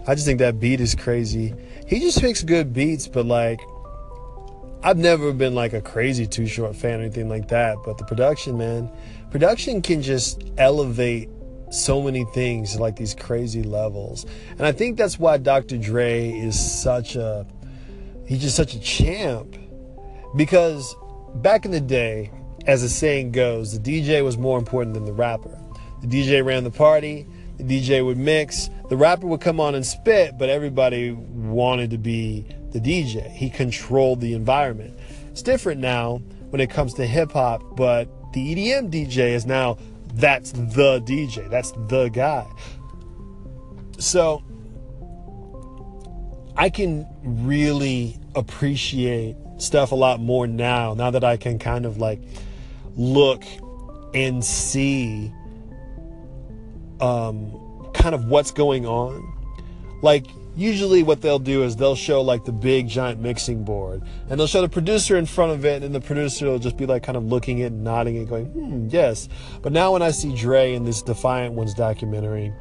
[0.07, 1.53] I just think that beat is crazy.
[1.85, 3.59] He just picks good beats, but like,
[4.83, 7.75] I've never been like a crazy Too Short fan or anything like that.
[7.83, 8.89] But the production, man,
[9.31, 11.29] production can just elevate
[11.71, 14.25] so many things like these crazy levels.
[14.51, 15.77] And I think that's why Dr.
[15.77, 17.45] Dre is such a,
[18.25, 19.57] he's just such a champ.
[20.37, 20.95] Because
[21.35, 22.31] back in the day,
[22.65, 25.57] as the saying goes, the DJ was more important than the rapper.
[26.01, 27.27] The DJ ran the party.
[27.57, 28.69] The DJ would mix.
[28.89, 33.29] The rapper would come on and spit, but everybody wanted to be the DJ.
[33.31, 34.97] He controlled the environment.
[35.29, 36.17] It's different now
[36.49, 39.77] when it comes to hip hop, but the EDM DJ is now
[40.15, 41.49] that's the DJ.
[41.49, 42.45] That's the guy.
[43.97, 44.43] So
[46.57, 51.97] I can really appreciate stuff a lot more now, now that I can kind of
[51.97, 52.21] like
[52.95, 53.43] look
[54.13, 55.31] and see
[57.01, 59.37] um, kind of what's going on.
[60.01, 64.39] Like, usually what they'll do is they'll show like the big giant mixing board and
[64.39, 67.03] they'll show the producer in front of it and the producer will just be like
[67.03, 69.29] kind of looking at nodding and going hmm yes
[69.61, 72.53] but now when i see dre in this defiant ones documentary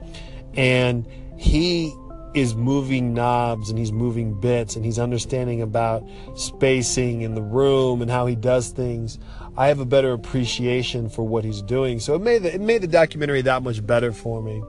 [0.55, 1.05] and
[1.36, 1.93] he
[2.32, 8.03] is moving knobs and he's moving bits and he's understanding about spacing in the room
[8.03, 9.18] and how he does things
[9.57, 12.01] I have a better appreciation for what he's doing.
[12.01, 14.62] So it made the, it made the documentary that much better for me.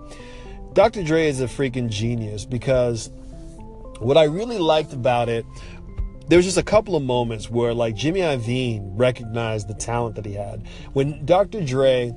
[0.73, 1.03] Dr.
[1.03, 3.09] Dre is a freaking genius because
[3.99, 5.45] what I really liked about it,
[6.27, 10.25] there was just a couple of moments where like Jimmy Iovine recognized the talent that
[10.25, 10.65] he had.
[10.93, 11.63] When Dr.
[11.63, 12.13] Dre,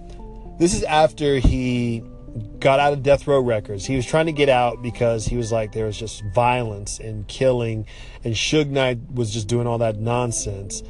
[0.58, 2.02] this is after he
[2.58, 3.84] got out of Death Row Records.
[3.84, 7.26] He was trying to get out because he was like there was just violence and
[7.28, 7.86] killing,
[8.24, 10.82] and Suge Knight was just doing all that nonsense.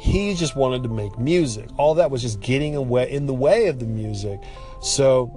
[0.00, 1.68] He just wanted to make music.
[1.76, 4.40] All that was just getting away in the way of the music.
[4.80, 5.30] So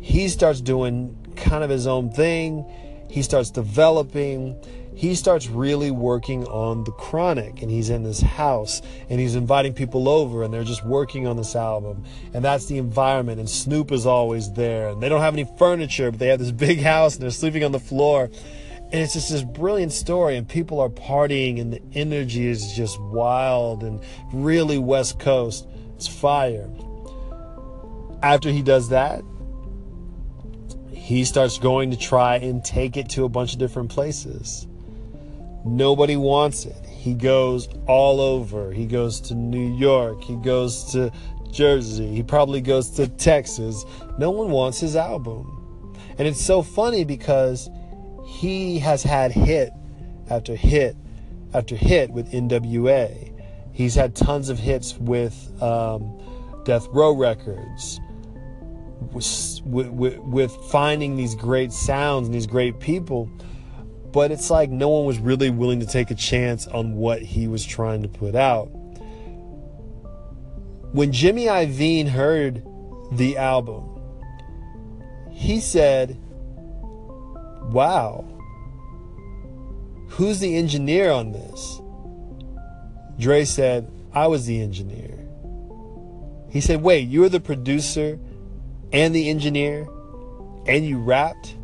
[0.00, 2.64] he starts doing kind of his own thing.
[3.10, 4.56] He starts developing
[4.98, 9.72] he starts really working on the chronic and he's in this house and he's inviting
[9.72, 12.02] people over and they're just working on this album
[12.34, 16.10] and that's the environment and snoop is always there and they don't have any furniture
[16.10, 18.28] but they have this big house and they're sleeping on the floor
[18.90, 23.00] and it's just this brilliant story and people are partying and the energy is just
[23.00, 24.00] wild and
[24.32, 26.68] really west coast it's fire
[28.22, 29.22] after he does that
[30.92, 34.66] he starts going to try and take it to a bunch of different places
[35.64, 36.84] Nobody wants it.
[36.86, 38.72] He goes all over.
[38.72, 40.22] He goes to New York.
[40.22, 41.12] He goes to
[41.50, 42.14] Jersey.
[42.14, 43.84] He probably goes to Texas.
[44.18, 45.54] No one wants his album.
[46.16, 47.68] And it's so funny because
[48.28, 49.72] he has had hit
[50.30, 50.96] after hit
[51.54, 53.32] after hit with NWA.
[53.72, 56.20] He's had tons of hits with um,
[56.64, 58.00] Death Row Records,
[59.12, 63.30] with, with, with finding these great sounds and these great people
[64.12, 67.46] but it's like no one was really willing to take a chance on what he
[67.46, 68.66] was trying to put out.
[70.92, 72.64] When Jimmy Iovine heard
[73.12, 74.00] the album,
[75.30, 76.18] he said,
[77.70, 78.24] Wow,
[80.08, 81.80] who's the engineer on this?
[83.18, 85.18] Dre said, I was the engineer.
[86.50, 88.18] He said, Wait, you were the producer
[88.92, 89.86] and the engineer
[90.66, 91.56] and you rapped?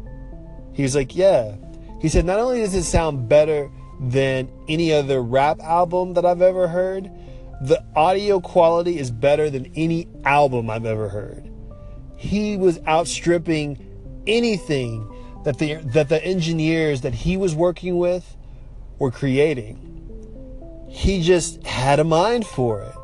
[0.72, 1.56] He was like, Yeah.
[2.00, 6.42] He said, not only does it sound better than any other rap album that I've
[6.42, 7.10] ever heard,
[7.62, 11.50] the audio quality is better than any album I've ever heard.
[12.18, 13.78] He was outstripping
[14.26, 15.10] anything
[15.44, 18.36] that the that the engineers that he was working with
[18.98, 19.90] were creating.
[20.88, 22.94] He just had a mind for it.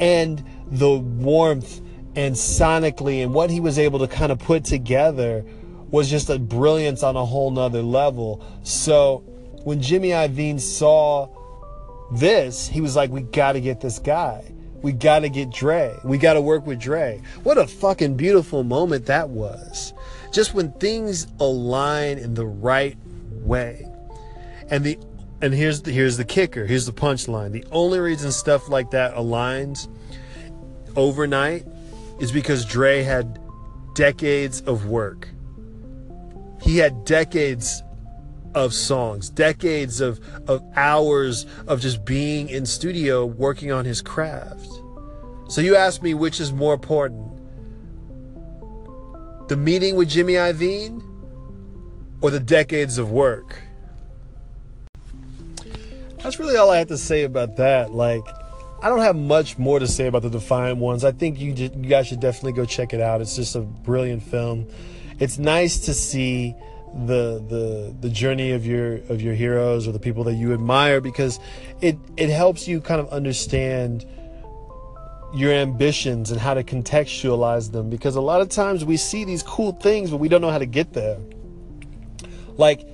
[0.00, 1.80] And the warmth
[2.16, 5.44] and sonically and what he was able to kind of put together
[5.90, 8.44] was just a brilliance on a whole nother level.
[8.62, 9.18] So
[9.64, 11.28] when Jimmy Iovine saw
[12.12, 14.52] this, he was like, we got to get this guy.
[14.82, 15.96] We got to get Dre.
[16.04, 17.22] We got to work with Dre.
[17.42, 19.94] What a fucking beautiful moment that was.
[20.34, 22.98] Just when things align in the right
[23.30, 23.88] way.
[24.68, 24.98] And the
[25.40, 26.66] and here's the here's the kicker.
[26.66, 27.52] Here's the punchline.
[27.52, 29.88] The only reason stuff like that aligns
[30.96, 31.66] overnight
[32.20, 33.38] is because Dre had
[33.94, 35.28] decades of work
[36.64, 37.82] he had decades
[38.54, 40.18] of songs, decades of,
[40.48, 44.66] of hours of just being in studio working on his craft.
[45.48, 47.33] So you ask me which is more important?
[49.48, 51.02] The meeting with Jimmy Iovine
[52.20, 53.60] or the decades of work?
[56.22, 57.92] That's really all I have to say about that.
[57.92, 58.24] Like,
[58.82, 61.04] I don't have much more to say about the Defiant Ones.
[61.04, 63.20] I think you, you guys should definitely go check it out.
[63.20, 64.66] It's just a brilliant film
[65.18, 66.54] it's nice to see
[67.06, 71.00] the the the journey of your of your heroes or the people that you admire
[71.00, 71.40] because
[71.80, 74.06] it it helps you kind of understand
[75.34, 79.42] your ambitions and how to contextualize them because a lot of times we see these
[79.42, 81.18] cool things but we don't know how to get there
[82.56, 82.86] like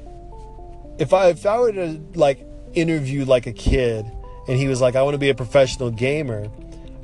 [0.99, 4.11] if i if i were to like interview like a kid
[4.49, 6.51] and he was like i want to be a professional gamer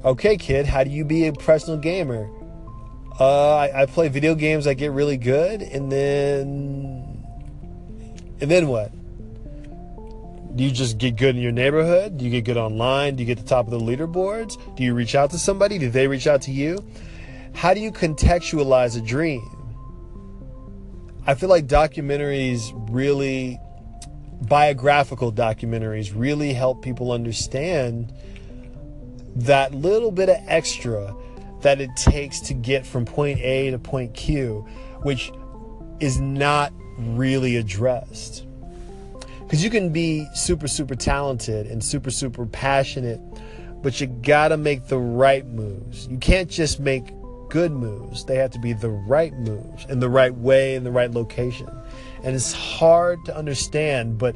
[0.04, 2.28] okay kid how do you be a professional gamer
[3.18, 4.66] uh, I, I play video games.
[4.66, 7.24] I get really good, and then,
[8.40, 8.92] and then what?
[10.56, 12.16] Do you just get good in your neighborhood?
[12.16, 13.14] Do you get good online?
[13.14, 14.56] Do you get the top of the leaderboards?
[14.74, 15.78] Do you reach out to somebody?
[15.78, 16.82] Do they reach out to you?
[17.52, 19.44] How do you contextualize a dream?
[21.26, 23.60] I feel like documentaries really,
[24.42, 28.14] biographical documentaries, really help people understand
[29.34, 31.14] that little bit of extra
[31.60, 34.66] that it takes to get from point A to point Q,
[35.02, 35.30] which
[36.00, 38.45] is not really addressed.
[39.46, 43.20] Because you can be super, super talented and super, super passionate,
[43.80, 46.08] but you gotta make the right moves.
[46.08, 47.12] You can't just make
[47.48, 50.90] good moves, they have to be the right moves in the right way in the
[50.90, 51.68] right location.
[52.24, 54.34] And it's hard to understand, but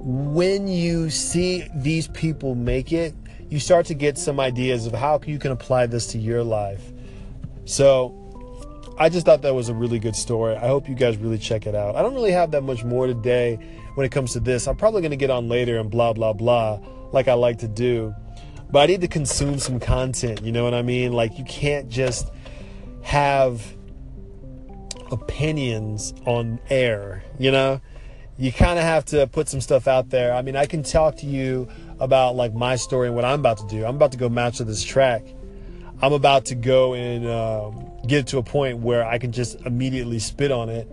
[0.00, 3.14] when you see these people make it,
[3.48, 6.92] you start to get some ideas of how you can apply this to your life.
[7.64, 8.27] So
[9.00, 10.56] I just thought that was a really good story.
[10.56, 11.94] I hope you guys really check it out.
[11.94, 13.54] I don't really have that much more today
[13.94, 14.66] when it comes to this.
[14.66, 16.80] I'm probably going to get on later and blah, blah, blah,
[17.12, 18.12] like I like to do.
[18.70, 21.12] But I need to consume some content, you know what I mean?
[21.12, 22.28] Like, you can't just
[23.02, 23.62] have
[25.12, 27.80] opinions on air, you know?
[28.36, 30.34] You kind of have to put some stuff out there.
[30.34, 31.68] I mean, I can talk to you
[32.00, 33.84] about like my story and what I'm about to do.
[33.84, 35.24] I'm about to go master this track.
[36.00, 40.18] I'm about to go and um, get to a point where I can just immediately
[40.18, 40.88] spit on it,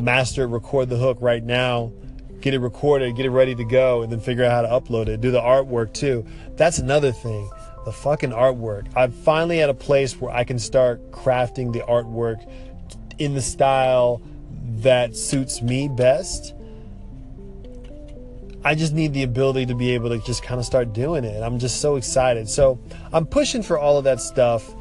[0.00, 1.92] master it, record the hook right now,
[2.40, 5.08] get it recorded, get it ready to go, and then figure out how to upload
[5.08, 5.20] it.
[5.20, 6.24] Do the artwork too.
[6.56, 7.50] That's another thing.
[7.84, 8.86] The fucking artwork.
[8.96, 12.48] I'm finally at a place where I can start crafting the artwork
[13.18, 14.22] in the style
[14.76, 16.54] that suits me best.
[18.64, 21.42] I just need the ability to be able to just kind of start doing it.
[21.42, 22.48] I'm just so excited.
[22.48, 22.78] So
[23.12, 24.72] I'm pushing for all of that stuff.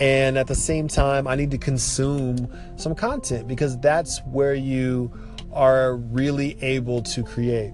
[0.00, 5.12] And at the same time, I need to consume some content because that's where you
[5.52, 7.72] are really able to create.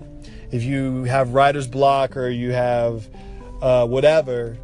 [0.50, 3.08] If you have writer's block or you have
[3.62, 4.58] uh, whatever,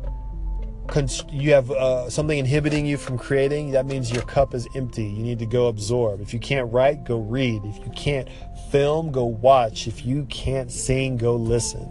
[1.30, 5.04] you have uh, something inhibiting you from creating, that means your cup is empty.
[5.04, 6.20] You need to go absorb.
[6.20, 7.62] If you can't write, go read.
[7.64, 8.28] If you can't
[8.70, 9.86] film, go watch.
[9.86, 11.88] If you can't sing, go listen.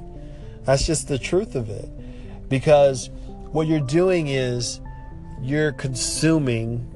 [0.64, 1.90] That's just the truth of it.
[2.50, 3.10] Because
[3.52, 4.80] what you're doing is
[5.42, 6.90] you're consuming,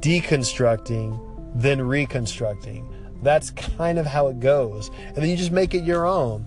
[0.00, 1.20] deconstructing,
[1.54, 2.88] then reconstructing.
[3.22, 4.90] That's kind of how it goes.
[5.06, 6.46] And then you just make it your own.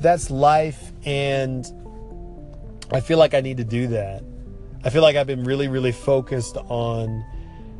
[0.00, 0.92] That's life.
[1.04, 1.66] And
[2.92, 4.22] I feel like I need to do that.
[4.84, 7.24] I feel like I've been really, really focused on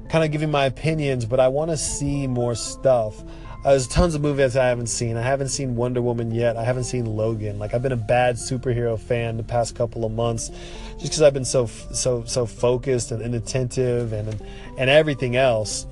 [0.08, 3.22] kind of giving my opinions, but I want to see more stuff.
[3.64, 5.16] Uh, there's tons of movies I haven't seen.
[5.16, 6.56] I haven't seen Wonder Woman yet.
[6.56, 7.60] I haven't seen Logan.
[7.60, 10.48] Like I've been a bad superhero fan the past couple of months,
[10.94, 14.40] just because I've been so so so focused and inattentive and
[14.78, 15.86] and everything else.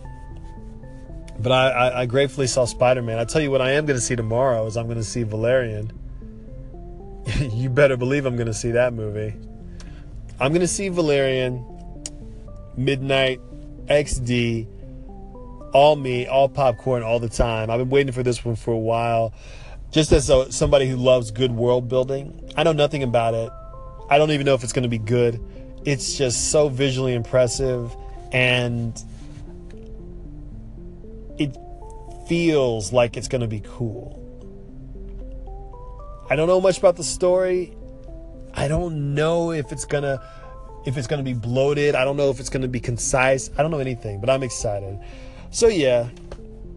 [1.38, 3.20] But I, I, I gratefully saw Spider Man.
[3.20, 5.22] I tell you what, I am going to see tomorrow is I'm going to see
[5.22, 5.92] Valerian.
[7.38, 9.32] you better believe I'm going to see that movie.
[10.40, 11.64] I'm going to see Valerian,
[12.76, 13.40] Midnight,
[13.86, 14.66] XD,
[15.72, 17.70] all me, all popcorn, all the time.
[17.70, 19.32] I've been waiting for this one for a while.
[19.90, 23.50] Just as a, somebody who loves good world building, I know nothing about it.
[24.08, 25.40] I don't even know if it's going to be good.
[25.84, 27.94] It's just so visually impressive
[28.32, 29.02] and
[31.38, 31.56] it
[32.28, 34.20] feels like it's going to be cool.
[36.28, 37.76] I don't know much about the story.
[38.54, 40.22] I don't know if it's gonna
[40.86, 41.94] if it's gonna be bloated.
[41.94, 43.50] I don't know if it's gonna be concise.
[43.58, 44.98] I don't know anything, but I'm excited.
[45.50, 46.08] So yeah,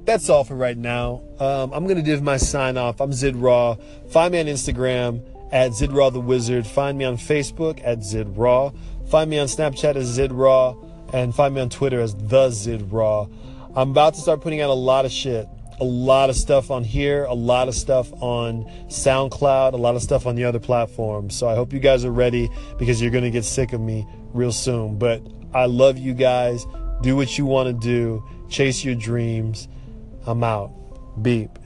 [0.06, 1.22] that's all for right now.
[1.40, 3.00] Um, I'm gonna give my sign off.
[3.00, 3.76] I'm Zid Raw.
[4.10, 6.66] Find me on Instagram at Zid Raw the Wizard.
[6.66, 8.72] Find me on Facebook at Zid Raw.
[9.10, 10.76] Find me on Snapchat as Zid Raw,
[11.14, 13.28] and find me on Twitter as the Zid Raw.
[13.76, 15.48] I'm about to start putting out a lot of shit
[15.80, 20.02] a lot of stuff on here, a lot of stuff on SoundCloud, a lot of
[20.02, 21.36] stuff on the other platforms.
[21.36, 24.08] So I hope you guys are ready because you're going to get sick of me
[24.34, 24.98] real soon.
[24.98, 25.22] But
[25.54, 26.66] I love you guys.
[27.02, 28.24] Do what you want to do,
[28.54, 29.68] chase your dreams.
[30.28, 30.72] I'm out.
[31.22, 31.58] Beep.